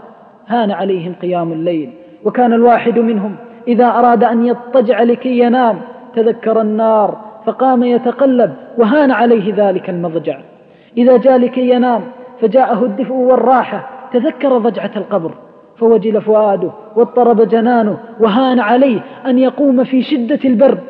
[0.48, 1.90] هان عليهم قيام الليل.
[2.24, 3.36] وكان الواحد منهم
[3.68, 5.80] إذا أراد أن يضطجع لكي ينام
[6.14, 10.38] تذكر النار فقام يتقلب وهان عليه ذلك المضجع.
[10.96, 12.00] إذا جاء لكي ينام
[12.40, 15.34] فجاءه الدفء والراحة تذكر ضجعة القبر.
[15.76, 20.80] فوجل فؤاده واضطرب جنانه وهان عليه أن يقوم في شدة البرد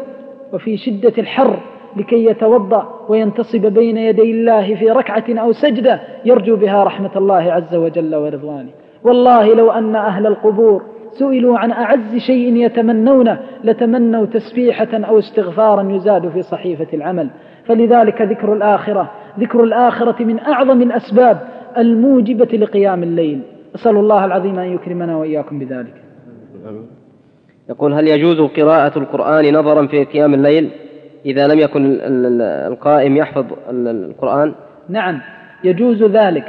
[0.52, 1.56] وفي شدة الحر
[1.96, 7.74] لكي يتوضأ وينتصب بين يدي الله في ركعة أو سجدة يرجو بها رحمة الله عز
[7.74, 8.70] وجل ورضوانه.
[9.04, 10.82] والله لو أن أهل القبور
[11.18, 17.28] سئلوا عن أعز شيء يتمنونه لتمنوا تسبيحة أو استغفارا يزاد في صحيفة العمل.
[17.64, 19.10] فلذلك ذكر الآخرة
[19.40, 21.40] ذكر الآخرة من أعظم الأسباب
[21.78, 23.40] الموجبة لقيام الليل.
[23.74, 25.94] أسأل الله العظيم أن يكرمنا وإياكم بذلك.
[27.68, 30.70] يقول هل يجوز قراءة القرآن نظرا في قيام الليل؟
[31.26, 31.98] إذا لم يكن
[32.72, 34.54] القائم يحفظ القرآن؟
[34.88, 35.20] نعم
[35.64, 36.44] يجوز ذلك.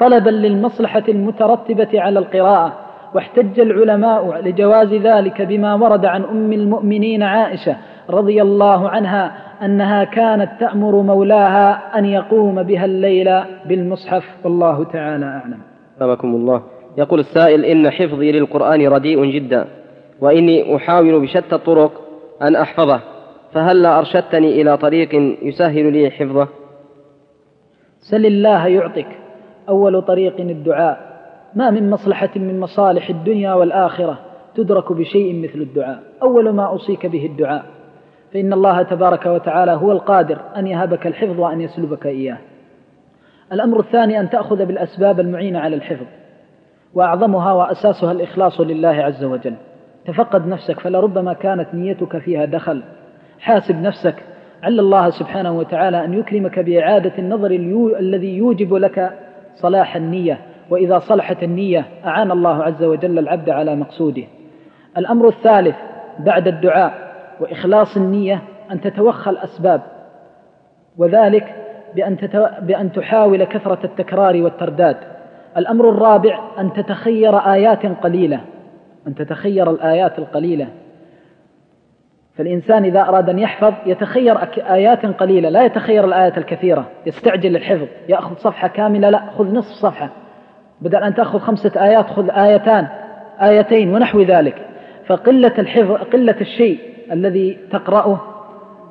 [0.00, 2.72] طلبا للمصلحة المترتبة على القراءة
[3.14, 7.76] واحتج العلماء لجواز ذلك بما ورد عن أم المؤمنين عائشة
[8.10, 9.32] رضي الله عنها
[9.64, 14.24] أنها كانت تأمر مولاها أن يقوم بها الليل بالمصحف.
[14.44, 15.58] والله تعالى أعلم.
[16.00, 16.62] سبكم الله.
[16.98, 19.66] يقول السائل إن حفظي للقرآن رديء جدا
[20.20, 22.00] وإني أحاول بشتى الطرق
[22.42, 23.00] أن أحفظه
[23.52, 26.48] فهل أرشدتني إلى طريق يسهل لي حفظه؟
[28.00, 29.06] سل الله يعطك
[29.68, 31.14] أول طريق الدعاء.
[31.54, 34.18] ما من مصلحة من مصالح الدنيا والآخرة
[34.54, 35.98] تدرك بشيء مثل الدعاء.
[36.22, 37.64] أول ما أوصيك به الدعاء.
[38.32, 42.38] فإن الله تبارك وتعالى هو القادر أن يهبك الحفظ وأن يسلبك إياه.
[43.52, 46.06] الأمر الثاني أن تأخذ بالأسباب المعينة على الحفظ.
[46.94, 49.54] وأعظمها وأساسها الإخلاص لله عز وجل.
[50.06, 52.82] تفقد نفسك فلربما كانت نيتك فيها دخل.
[53.40, 54.14] حاسب نفسك.
[54.62, 57.50] عل الله سبحانه وتعالى أن يكرمك بإعادة النظر
[57.98, 59.18] الذي يوجب لك
[59.54, 60.38] صلاح النية
[60.70, 64.22] وإذا صلحت النية أعان الله عز وجل العبد على مقصوده.
[64.98, 65.76] الأمر الثالث
[66.18, 69.80] بعد الدعاء وإخلاص النية أن تتوخى الأسباب
[70.98, 71.54] وذلك
[71.94, 72.46] بأن, تتو...
[72.62, 74.96] بأن تحاول كثرة التكرار والترداد.
[75.56, 78.40] الأمر الرابع أن تتخير آيات قليلة
[79.06, 80.68] أن تتخير الآيات القليلة.
[82.36, 86.86] فالإنسان إذا أراد أن يحفظ يتخير آيات قليلة لا يتخير الآيات الكثيرة.
[87.06, 90.08] يستعجل الحفظ يأخذ صفحة كاملة لا خذ نصف صفحة.
[90.80, 92.86] بدل أن تأخذ خمسة آيات خذ آيتان
[93.42, 94.66] آيتين ونحو ذلك.
[95.06, 96.78] فقلة الحفظ قلة الشيء
[97.12, 98.20] الذي تقرأه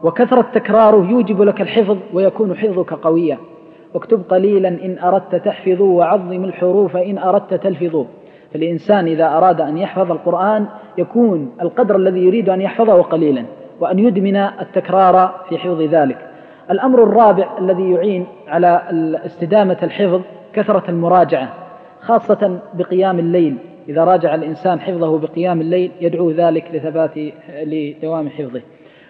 [0.03, 3.37] وكثرة تكراره يوجب لك الحفظ ويكون حفظك قويا.
[3.93, 8.05] واكتب قليلا إن أردت تحفظ وعظم الحروف إن أردت تلفظ
[8.53, 10.65] فالإنسان إذا أراد أن يحفظ القرآن
[10.97, 13.45] يكون القدر الذي يريد أن يحفظه قليلا
[13.79, 16.17] وأن يدمن التكرار في حفظ ذلك.
[16.71, 18.81] الأمر الرابع الذي يعين على
[19.25, 20.21] استدامة الحفظ
[20.53, 21.53] كثرة المراجعة
[22.01, 23.57] خاصة بقيام الليل.
[23.89, 27.11] إذا راجع الإنسان حفظه بقيام الليل يدعو ذلك لثبات
[27.63, 28.61] لدوام حفظه.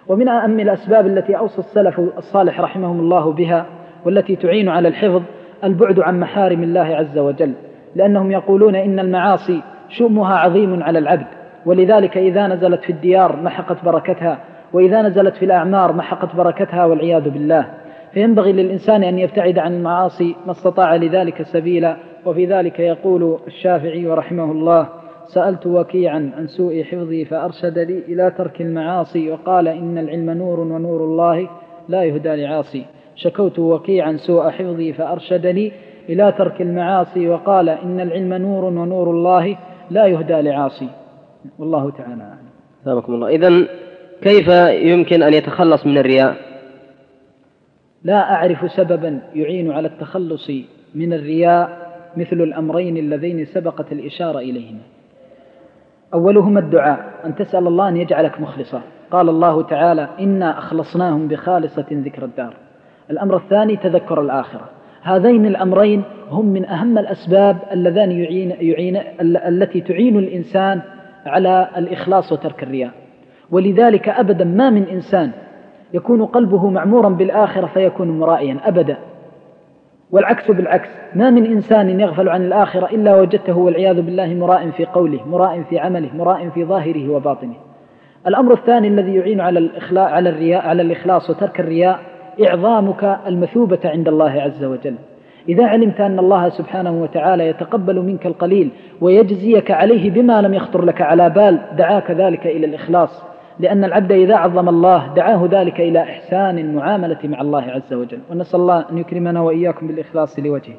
[0.07, 3.65] ومن أهم الأسباب التي أوصى السلف الصالح رحمهم الله بها
[4.05, 5.21] والتي تعين على الحفظ
[5.63, 7.53] البعد عن محارم الله عز وجل.
[7.95, 11.27] لأنهم يقولون إن المعاصي شؤمها عظيم على العبد
[11.65, 14.39] ولذلك إذا نزلت في الديار محقت بركتها
[14.73, 17.67] وإذا نزلت في الأعمار محقت بركتها والعياذ بالله.
[18.13, 24.51] فينبغي للإنسان أن يبتعد عن المعاصي ما استطاع لذلك سبيلا وفي ذلك يقول الشافعي ورحمه
[24.51, 24.87] الله
[25.27, 31.03] سألت وكيعا عن سوء حفظي فأرشد لي إلى ترك المعاصي وقال إن العلم نور ونور
[31.03, 31.49] الله
[31.89, 32.85] لا يهدى لعاصي.
[33.15, 35.71] شكوت وكيعا سوء حفظي فأرشدني
[36.10, 39.58] إلى ترك المعاصي وقال إن العلم نور ونور الله
[39.91, 40.89] لا يهدى لعاصي.
[41.60, 42.54] والله تعالى أعلم.
[43.16, 43.28] الله.
[43.28, 43.68] إذا
[44.22, 44.47] كيف
[44.91, 46.36] يمكن أن يتخلص من الرياء؟
[48.04, 50.51] لا أعرف سببا يعين على التخلص
[50.95, 51.84] من الرياء
[52.18, 54.82] مثل الأمرين اللذين سبقت الإشارة إليهما.
[56.14, 58.82] أولهما الدعاء أن تسأل الله أن يجعلك مخلصا.
[59.12, 62.54] قال الله تعالى إنا أخلصناهم بخالصة ذكر الدار.
[63.12, 64.70] الأمر الثاني تذكر الآخرة.
[65.04, 70.82] هذين الأمرين هم من أهم الأسباب اللذان يعين, يعين التي تعين الإنسان
[71.26, 72.91] على الإخلاص وترك الرياء.
[73.51, 75.32] ولذلك أبدا ما من إنسان
[75.93, 78.97] يكون قلبه معمورا بالآخرة فيكون مرائيا أبدا.
[80.12, 85.28] والعكس بالعكس ما من إنسان يغفل عن الآخرة إلا وجدته والعياذ بالله مراء في قوله
[85.28, 87.56] مراء في عمله مراء في ظاهره وباطنه.
[88.28, 91.99] الأمر الثاني الذي يعين على الإخلاء على الرياء على الإخلاص وترك الرياء
[92.41, 94.95] إعظامك المثوبة عند الله عز وجل.
[95.49, 98.69] إذا علمت أن الله سبحانه وتعالى يتقبل منك القليل
[99.01, 103.23] ويجزيك عليه بما لم يخطر لك على بال دعاك ذلك إلى الإخلاص.
[103.59, 108.19] لأن العبد إذا عظم الله دعاه ذلك إلى إحسان المعاملة مع الله عز وجل.
[108.31, 110.75] ونسأل الله أن يكرمنا وإياكم بالإخلاص لوجهه.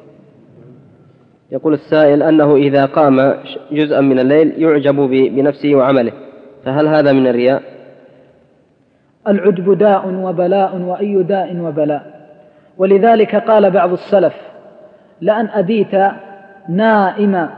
[1.51, 3.33] يقول السائل أنه إذا قام
[3.71, 6.11] جزءا من الليل يعجب بنفسه وعمله.
[6.63, 7.74] فهل هذا من الرياء؟
[9.27, 12.15] العجب داء وبلاء وأي داء وبلاء.
[12.77, 14.33] ولذلك قال بعض السلف
[15.21, 15.95] لأن أبيت
[16.69, 17.49] نائما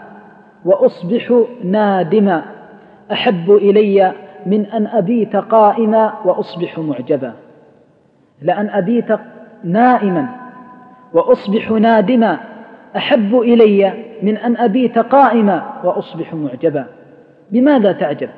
[0.65, 2.43] وأصبح نادما
[3.11, 4.11] أحب إلي
[4.45, 7.33] من أن أبيت قائما وأصبح معجبا.
[8.41, 9.19] لأن أبيت
[9.63, 10.27] نائما
[11.13, 12.39] وأصبح نادما
[12.97, 13.93] أحب إلي
[14.23, 16.85] من أن أبيت قائما وأصبح معجبا.
[17.51, 18.29] بماذا تعجب؟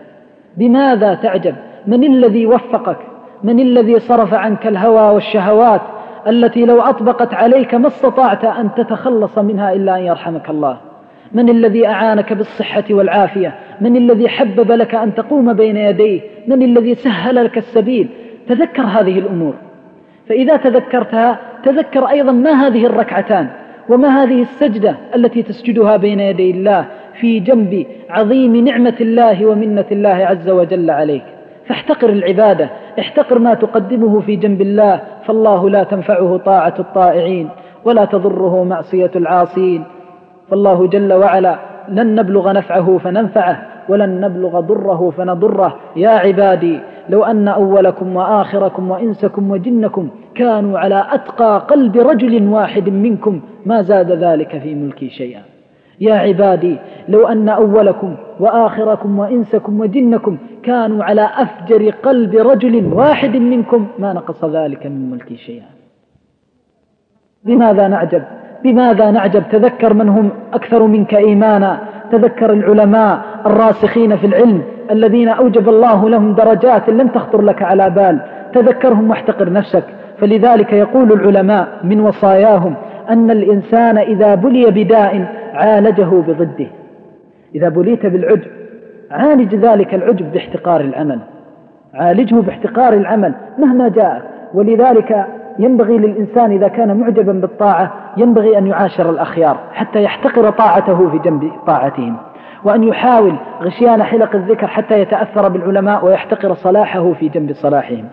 [0.57, 1.55] بماذا تعجب؟
[1.87, 2.97] من الذي وفقك؟
[3.43, 5.81] من الذي صرف عنك الهوى والشهوات
[6.27, 10.77] التي لو أطبقت عليك ما استطعت أن تتخلص منها إلا أن يرحمك الله.
[11.33, 16.95] من الذي أعانك بالصحة والعافية؟ من الذي حبب لك أن تقوم بين يديه؟ من الذي
[16.95, 18.07] سهل لك السبيل؟
[18.47, 19.53] تذكر هذه الأمور.
[20.29, 23.47] فإذا تذكرتها تذكر أيضا ما هذه الركعتان
[23.89, 26.85] وما هذه السجدة التي تسجدها بين يدي الله
[27.19, 31.23] في جنب عظيم نعمة الله ومنة الله عز وجل عليك.
[31.65, 32.69] فاحتقر العبادة
[32.99, 37.49] احتقر ما تقدمه في جنب الله فالله لا تنفعه طاعة الطائعين
[37.85, 39.83] ولا تضره معصية العاصين.
[40.49, 45.75] فالله جل وعلا لن نبلغ نفعه فننفعه ولن نبلغ ضره فنضره.
[45.95, 46.79] يا عبادي
[47.09, 54.11] لو أن أولكم وآخركم وإنسكم وجنكم كانوا على أتقى قلب رجل واحد منكم ما زاد
[54.11, 55.41] ذلك في ملكي شيئا.
[55.99, 56.77] يا عبادي
[57.09, 64.45] لو أن أولكم وآخركم وإنسكم وجنكم كانوا على أفجر قلب رجل واحد منكم ما نقص
[64.45, 65.65] ذلك من ملكي شيئا.
[67.45, 68.23] لماذا نعجب؟
[68.63, 71.79] بماذا نعجب؟ تذكر من هم أكثر منك إيمانا؟
[72.11, 78.19] تذكر العلماء الراسخين في العلم الذين أوجب الله لهم درجات لم تخطر لك على بال.
[78.53, 79.83] تذكرهم واحتقر نفسك.
[80.17, 82.75] فلذلك يقول العلماء من وصاياهم
[83.09, 86.67] أن الإنسان إذا بلي بداء عالجه بضده.
[87.55, 88.47] إذا بليت بالعجب
[89.11, 91.19] عالج ذلك العجب باحتقار العمل
[91.93, 94.21] عالجه باحتقار العمل مهما جاء
[94.53, 95.25] ولذلك
[95.59, 101.51] ينبغي للإنسان إذا كان معجبا بالطاعة ينبغي أن يعاشر الأخيار حتى يحتقر طاعته في جنب
[101.67, 102.17] طاعتهم.
[102.63, 108.05] وأن يحاول غشيان حلق الذكر حتى يتأثر بالعلماء ويحتقر صلاحه في جنب صلاحهم.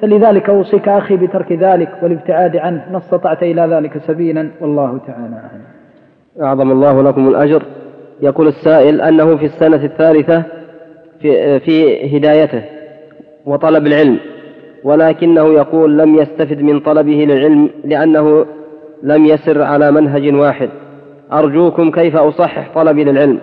[0.00, 5.73] فلذلك أوصيك أخي بترك ذلك والابتعاد عنه ما استطعت إلى ذلك سبيلا والله تعالى أعلم.
[6.42, 7.62] أعظم الله لكم الأجر.
[8.20, 10.42] يقول السائل أنه في السنة الثالثة
[11.20, 12.62] في, في هدايته
[13.46, 14.18] وطلب العلم
[14.84, 18.46] ولكنه يقول لم يستفد من طلبه للعلم لأنه
[19.02, 20.70] لم يسر على منهج واحد.
[21.32, 23.38] أرجوكم كيف أصحح طلبي للعلم؟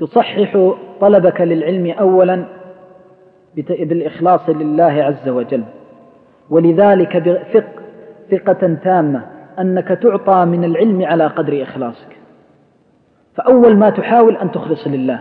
[0.00, 2.44] تصحح طلبك للعلم أولا
[3.56, 5.64] بالإخلاص لله عز وجل
[6.50, 7.64] ولذلك بثق
[8.30, 9.33] ثقة تامة.
[9.60, 12.16] أنك تعطى من العلم على قدر إخلاصك.
[13.34, 15.20] فأول ما تحاول أن تخلص لله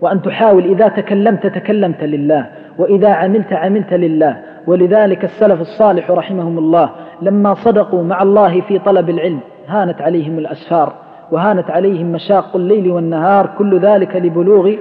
[0.00, 2.46] وأن تحاول إذا تكلمت تكلمت لله
[2.78, 4.42] وإذا عملت عملت لله.
[4.66, 6.90] ولذلك السلف الصالح رحمهم الله
[7.22, 10.92] لما صدقوا مع الله في طلب العلم هانت عليهم الأسفار
[11.32, 14.74] وهانت عليهم مشاق الليل والنهار كل ذلك لبلوغ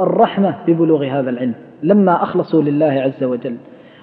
[0.00, 3.56] الرحمة ببلوغ هذا العلم لما أخلصوا لله عز وجل.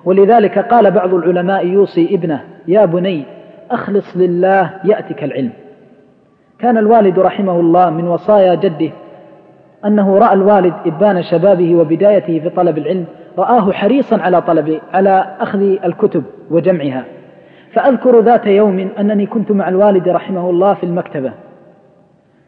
[0.06, 3.26] ولذلك قال بعض العلماء يوصي ابنه يا بني
[3.72, 5.52] أخلص لله يأتك العلم.
[6.60, 8.92] كان الوالد رحمه الله من وصايا جده
[9.86, 13.06] أنه رأى الوالد إبان شبابه وبدايته في طلب العلم
[13.38, 17.04] رآه حريصا على طلب على أخذ الكتب وجمعها.
[17.74, 21.34] فأذكر ذات يوم أنني كنت مع الوالد رحمه الله في المكتبة.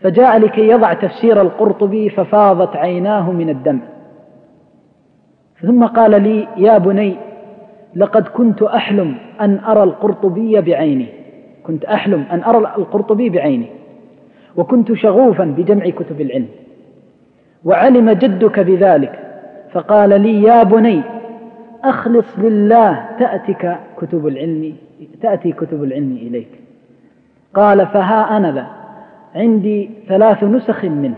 [0.02, 3.82] فجاء لكي يضع تفسير القرطبي ففاضت عيناه من الدمع.
[5.62, 7.18] ثم قال لي يا بني
[7.96, 11.08] لقد كنت أحلم أن أرى القرطبي بعيني.
[11.64, 13.68] كنت أحلم أن أرى القرطبي بعيني.
[14.56, 16.48] وكنت شغوفا بجمع كتب العلم.
[17.66, 19.20] وعلم جدك بذلك.
[19.72, 21.02] فقال لي يا بني
[21.84, 24.76] أخلص لله تأتك كتب العلم
[25.22, 26.50] تأتي كتب العلم إليك.
[27.54, 28.68] قال فها أنا ذا
[29.36, 31.18] عندي ثلاث نسخ منه.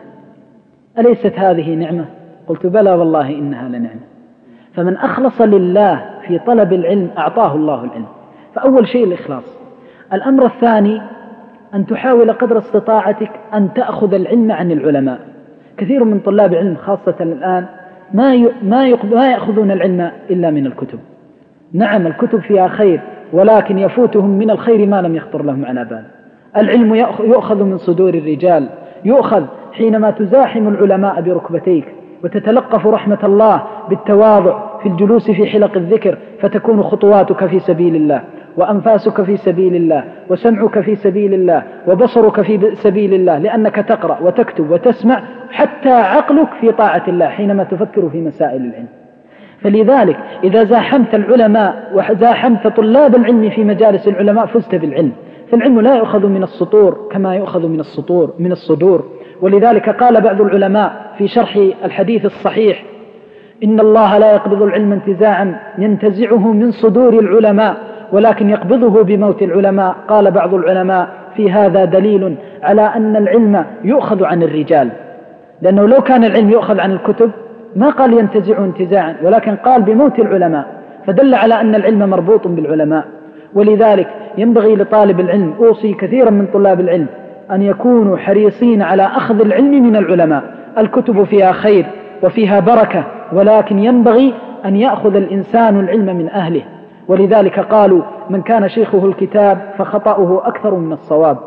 [0.98, 2.06] أليست هذه نعمة؟
[2.48, 4.00] قلت بلى والله إنها لنعمة.
[4.74, 8.06] فمن أخلص لله في طلب العلم أعطاه الله العلم.
[8.56, 9.60] فأول شيء الإخلاص.
[10.14, 11.02] الأمر الثاني
[11.74, 15.20] أن تحاول قدر استطاعتك أن تأخذ العلم عن العلماء.
[15.78, 17.66] كثير من طلاب العلم خاصة الآن
[18.14, 18.50] ما
[19.12, 21.00] ما يأخذون العلم إلا من الكتب.
[21.74, 23.02] نعم الكتب فيها خير
[23.34, 26.04] ولكن يفوتهم من الخير ما لم يخطر لهم على بال.
[26.58, 28.70] العلم يؤخذ من صدور الرجال.
[29.06, 31.86] يؤخذ حينما تزاحم العلماء بركبتيك
[32.24, 38.22] وتتلقف رحمة الله بالتواضع في الجلوس في حلق الذكر فتكون خطواتك في سبيل الله
[38.58, 44.72] وأنفاسك في سبيل الله وسمعك في سبيل الله وبصرك في سبيل الله لأنك تقرأ وتكتب
[44.72, 48.88] وتسمع حتى عقلك في طاعة الله حينما تفكر في مسائل العلم.
[49.62, 55.12] فلذلك إذا زاحمت العلماء وزاحمت طلاب العلم في مجالس العلماء فزت بالعلم.
[55.52, 59.06] فالعلم لا يؤخذ من السطور كما يؤخذ من السطور من الصدور.
[59.42, 61.56] ولذلك قال بعض العلماء في شرح
[61.86, 62.84] الحديث الصحيح
[63.64, 67.76] إن الله لا يقبض العلم انتزاعا ينتزعه من صدور العلماء
[68.12, 69.96] ولكن يقبضه بموت العلماء.
[70.08, 74.90] قال بعض العلماء في هذا دليل على أن العلم يؤخذ عن الرجال.
[75.62, 77.32] لأنه لو كان العلم يؤخذ عن الكتب
[77.76, 80.66] ما قال ينتزع انتزاعا ولكن قال بموت العلماء.
[81.08, 83.04] فدل على أن العلم مربوط بالعلماء.
[83.54, 84.08] ولذلك
[84.38, 87.08] ينبغي لطالب العلم أوصي كثيرا من طلاب العلم
[87.52, 90.44] أن يكونوا حريصين على أخذ العلم من العلماء.
[90.78, 91.86] الكتب فيها خير
[92.24, 93.04] وفيها بركة
[93.34, 94.34] ولكن ينبغي
[94.66, 96.62] أن يأخذ الإنسان العلم من أهله.
[97.08, 101.38] ولذلك قالوا من كان شيخه الكتاب فخطأه أكثر من الصواب.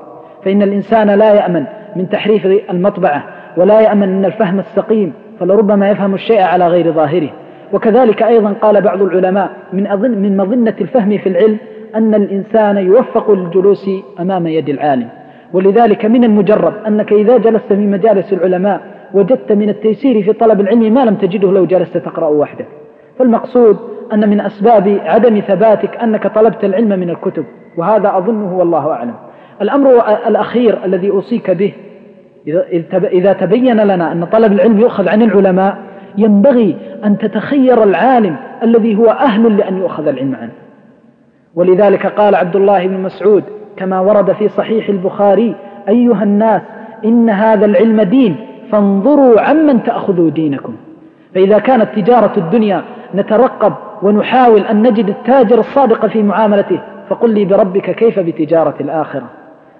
[0.45, 1.65] فإن الإنسان لا يأمن
[1.97, 3.25] من تحريف المطبعة
[3.57, 7.31] ولا يأمن من الفهم السقيم فلربما يفهم الشيء على غير ظاهره.
[7.73, 11.57] وكذلك أيضا قال بعض العلماء من, أظن من مظنة الفهم في العلم
[11.95, 15.09] أن الإنسان يوفق للجلوس أمام يد العالم.
[15.53, 18.81] ولذلك من المجرب أنك إذا جلست في مجالس العلماء
[19.15, 22.67] وجدت من التيسير في طلب العلم ما لم تجده لو جلست تقرأ وحدك.
[23.19, 23.77] فالمقصود
[24.13, 27.45] أن من أسباب عدم ثباتك أنك طلبت العلم من الكتب
[27.79, 29.15] وهذا أظنه والله أعلم.
[29.63, 29.91] الأمر
[30.27, 31.73] الأخير الذي أوصيك به
[33.13, 35.79] إذا تبين لنا أن طلب العلم يؤخذ عن العلماء
[36.19, 40.53] ينبغي أن تتخير العالم الذي هو أهل لأن يؤخذ العلم عنه.
[41.55, 43.45] ولذلك قال عبد الله بن مسعود
[43.77, 45.55] كما ورد في صحيح البخاري
[45.89, 46.63] أيها الناس
[47.05, 48.37] إن هذا العلم دين.
[48.73, 50.75] فانظروا عمن تأخذوا دينكم.
[51.35, 52.83] فإذا كانت تجارة الدنيا
[53.15, 59.25] نترقب ونحاول أن نجد التاجر الصادق في معاملته فقل لي بربك كيف بتجارة الآخرة؟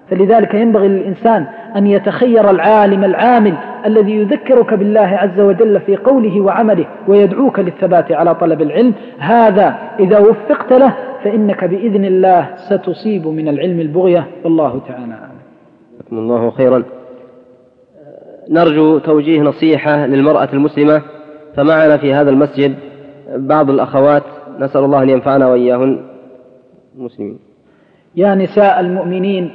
[0.09, 3.53] فلذلك ينبغي للإنسان أن يتخير العالم العامل
[3.85, 8.93] الذي يذكرك بالله عز وجل في قوله وعمله ويدعوك للثبات على طلب العلم.
[9.19, 14.27] هذا إذا وفقت له فإنك بإذن الله ستصيب من العلم البغية.
[14.43, 15.33] والله تعالى أعلم.
[16.11, 16.83] الله خيرا.
[18.49, 21.01] نرجو توجيه نصيحة للمرأة المسلمة
[21.55, 22.75] فمعنا في هذا المسجد
[23.35, 24.23] بعض الأخوات
[24.59, 25.99] نسأل الله أن ينفعنا وإياهن
[26.97, 27.39] المسلمين.
[28.15, 29.51] يا نساء المؤمنين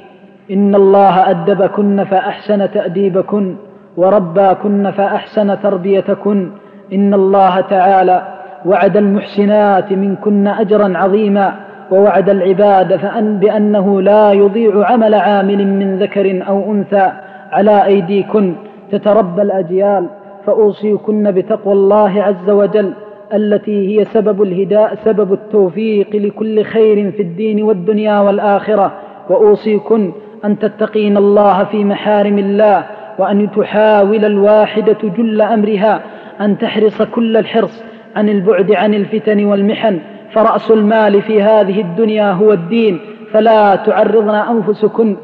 [0.50, 3.56] إن الله أدبكن فأحسن تأديبكن
[3.96, 6.50] ورباكن فأحسن تربيتكن.
[6.92, 8.22] إن الله تعالى
[8.66, 11.54] وعد المحسنات منكن أجرا عظيما
[11.90, 17.12] ووعد العباد فأن بأنه لا يضيع عمل عامل من ذكر أو أنثى
[17.50, 18.54] على أيديكن.
[18.92, 20.06] تتربى الأجيال
[20.46, 22.92] فأوصيكن بتقوى الله عز وجل
[23.34, 28.92] التي هي سبب الهداء سبب التوفيق لكل خير في الدين والدنيا والآخرة.
[29.30, 30.12] وأوصيكن
[30.44, 32.84] أن تتقين الله في محارم الله
[33.18, 36.00] وأن تحاول الواحدة جل أمرها
[36.40, 37.84] أن تحرص كل الحرص
[38.16, 39.98] عن البعد عن الفتن والمحن.
[40.32, 43.00] فرأس المال في هذه الدنيا هو الدين.
[43.32, 45.16] فلا تعرضن أنفسكن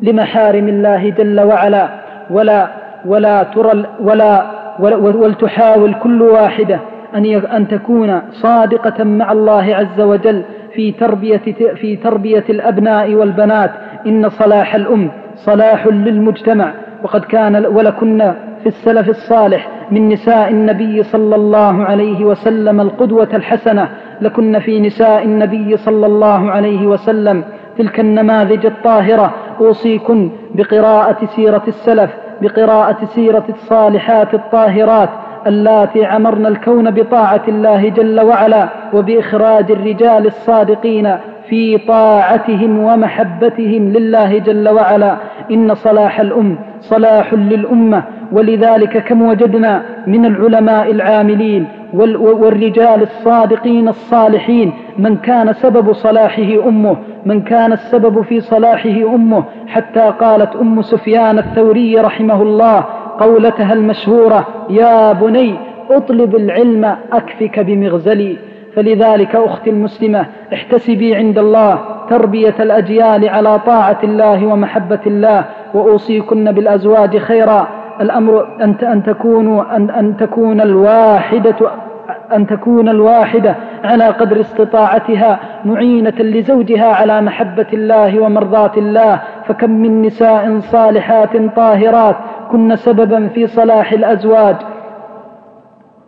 [0.00, 1.88] لمحارم الله جل وعلا
[2.30, 2.68] ولا
[3.06, 4.46] ولا ترى ولا
[4.80, 6.80] ولتحاول كل واحدة
[7.14, 10.42] أن أن تكون صادقة مع الله عز وجل
[10.74, 11.42] في تربية
[11.74, 13.70] في تربية الأبناء والبنات.
[14.06, 16.72] إن صلاح الأم صلاح للمجتمع.
[17.02, 23.88] وقد كان ولكن في السلف الصالح من نساء النبي صلى الله عليه وسلم القدوة الحسنة.
[24.20, 27.44] لكن في نساء النبي صلى الله عليه وسلم
[27.78, 29.34] تلك النماذج الطاهرة.
[29.60, 32.10] أوصيكن بقراءة سيرة السلف.
[32.42, 35.08] بقراءة سيرة الصالحات الطاهرات
[35.46, 41.16] اللاتي عمرن الكون بطاعة الله جل وعلا وبإخراج الرجال الصادقين
[41.48, 45.16] في طاعتهم ومحبتهم لله جل وعلا.
[45.50, 48.02] إن صلاح الأم صلاح للأمة.
[48.32, 57.40] ولذلك كم وجدنا من العلماء العاملين والرجال الصادقين الصالحين من كان سبب صلاحه أمه من
[57.40, 62.84] كان السبب في صلاحه أمه حتى قالت أم سفيان الثوري رحمه الله
[63.20, 65.54] قولتها المشهورة يا بني
[65.90, 68.36] أطلب العلم أكفك بمغزلي.
[68.74, 71.78] فلذلك أختي المسلمة احتسبي عند الله
[72.10, 77.68] تربية الأجيال على طاعة الله ومحبة الله وأوصيكن بالأزواج خيرا.
[78.00, 81.56] الأمر أن أن تكونوا أن أن تكون الواحدة
[82.32, 89.20] أن تكون الواحدة على قدر استطاعتها معينة لزوجها على محبة الله ومرضاة الله.
[89.46, 92.16] فكم من نساء صالحات طاهرات
[92.52, 94.56] كن سببا في صلاح الأزواج.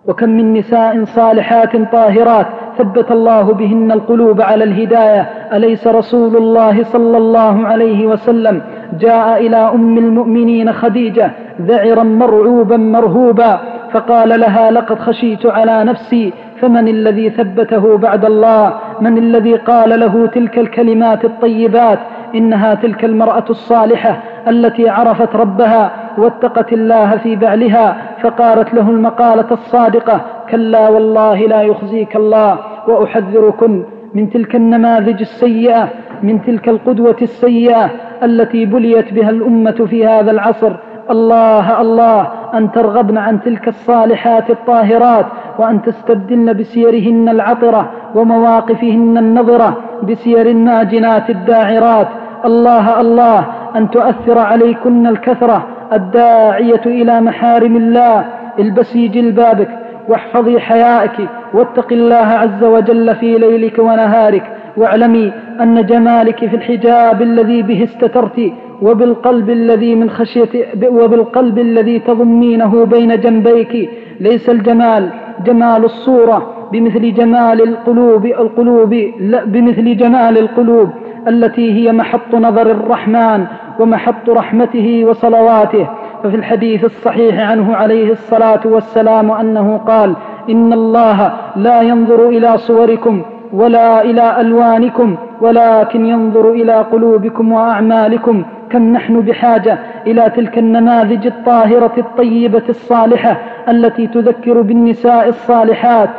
[0.09, 2.47] وكم من نساء صالحات طاهرات
[2.81, 8.63] ثبت الله بهن القلوب على الهداية أليس رسول الله صلى الله عليه وسلم؟
[9.01, 13.61] جاء إلى أم المؤمنين خديجة ذعرا مرعوبا مرهوبا
[13.93, 20.27] فقال لها لقد خشيت على نفسي فمن الذي ثبته بعد الله؟ من الذي قال له
[20.27, 21.99] تلك الكلمات الطيبات؟
[22.35, 30.21] إنها تلك المرأة الصالحة التي عرفت ربها واتقت الله في بعلها فقالت له المقالة الصادقة
[30.51, 32.59] كلا والله لا يخزيك الله.
[32.89, 35.89] وأحذركن من تلك النماذج السيئة
[36.23, 37.91] من تلك القدوة السيئة
[38.23, 40.73] التي بليت بها الأمة في هذا العصر.
[41.11, 45.27] الله الله أن ترغبن عن تلك الصالحات الطاهرات
[45.59, 52.09] وأن تستبدلن بسيرهن العطرة ومواقفهن النظرة بسير الناجنات الداعرات.
[52.45, 58.25] الله الله أن تؤثر عليكن الكثرة الداعية إلى محارم الله.
[58.59, 59.69] البسي جلبابك
[60.09, 64.43] واحفظي حيائك واتق الله عز وجل في ليلك ونهارك
[64.77, 70.49] واعلمي أن جمالك في الحجاب الذي به استترت وبالقلب الذي من خشية
[70.89, 73.91] وبالقلب الذي تضمينه بين جنبيك
[74.21, 75.11] ليس الجمال
[75.47, 80.91] جمال الصورة بمثل جمال القلوب القلوب لا بمثل جمال القلوب
[81.29, 83.45] التي هي محط نظر الرحمن
[83.81, 85.89] ومحط رحمته وصلواته.
[86.23, 90.15] ففي الحديث الصحيح عنه عليه الصلاة والسلام أنه قال
[90.51, 98.93] إن الله لا ينظر إلى صوركم ولا إلى ألوانكم ولكن ينظر إلى قلوبكم وأعمالكم كم
[98.93, 106.11] نحن بحاجة إلى تلك النماذج الطاهرة الطيبة الصالحة التي تذكر بالنساء الصالحات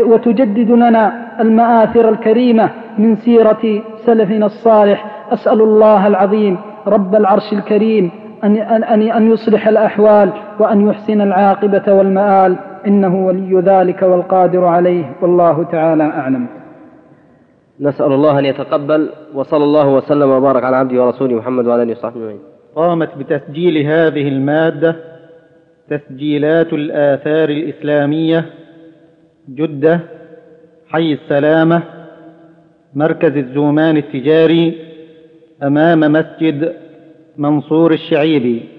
[0.00, 5.04] وتجدد لنا المآثر الكريمة من سيرة سلفنا الصالح.
[5.32, 6.56] أسأل الله العظيم
[6.86, 8.10] رب العرش الكريم
[8.46, 12.56] أن, أن, أن يصلح الأحوال وأن يحسن العاقبة والمآل.
[12.86, 15.12] إنه ولي ذلك والقادر عليه.
[15.22, 16.46] والله تعالى أعلم.
[17.80, 22.16] نسأل الله أن يتقبل وصلى الله وسلم وبارك على عبده ورسوله محمد وعلى آله وصحبه
[22.16, 22.38] أجمعين.
[22.76, 24.96] قامت بتسجيل هذه المادة
[25.90, 28.44] تسجيلات الآثار الإسلامية
[29.48, 30.00] جدة
[30.88, 31.82] حي السلامة
[32.94, 34.78] مركز الزومان التجاري
[35.62, 36.72] أمام مسجد
[37.38, 38.75] منصور الشعيبي.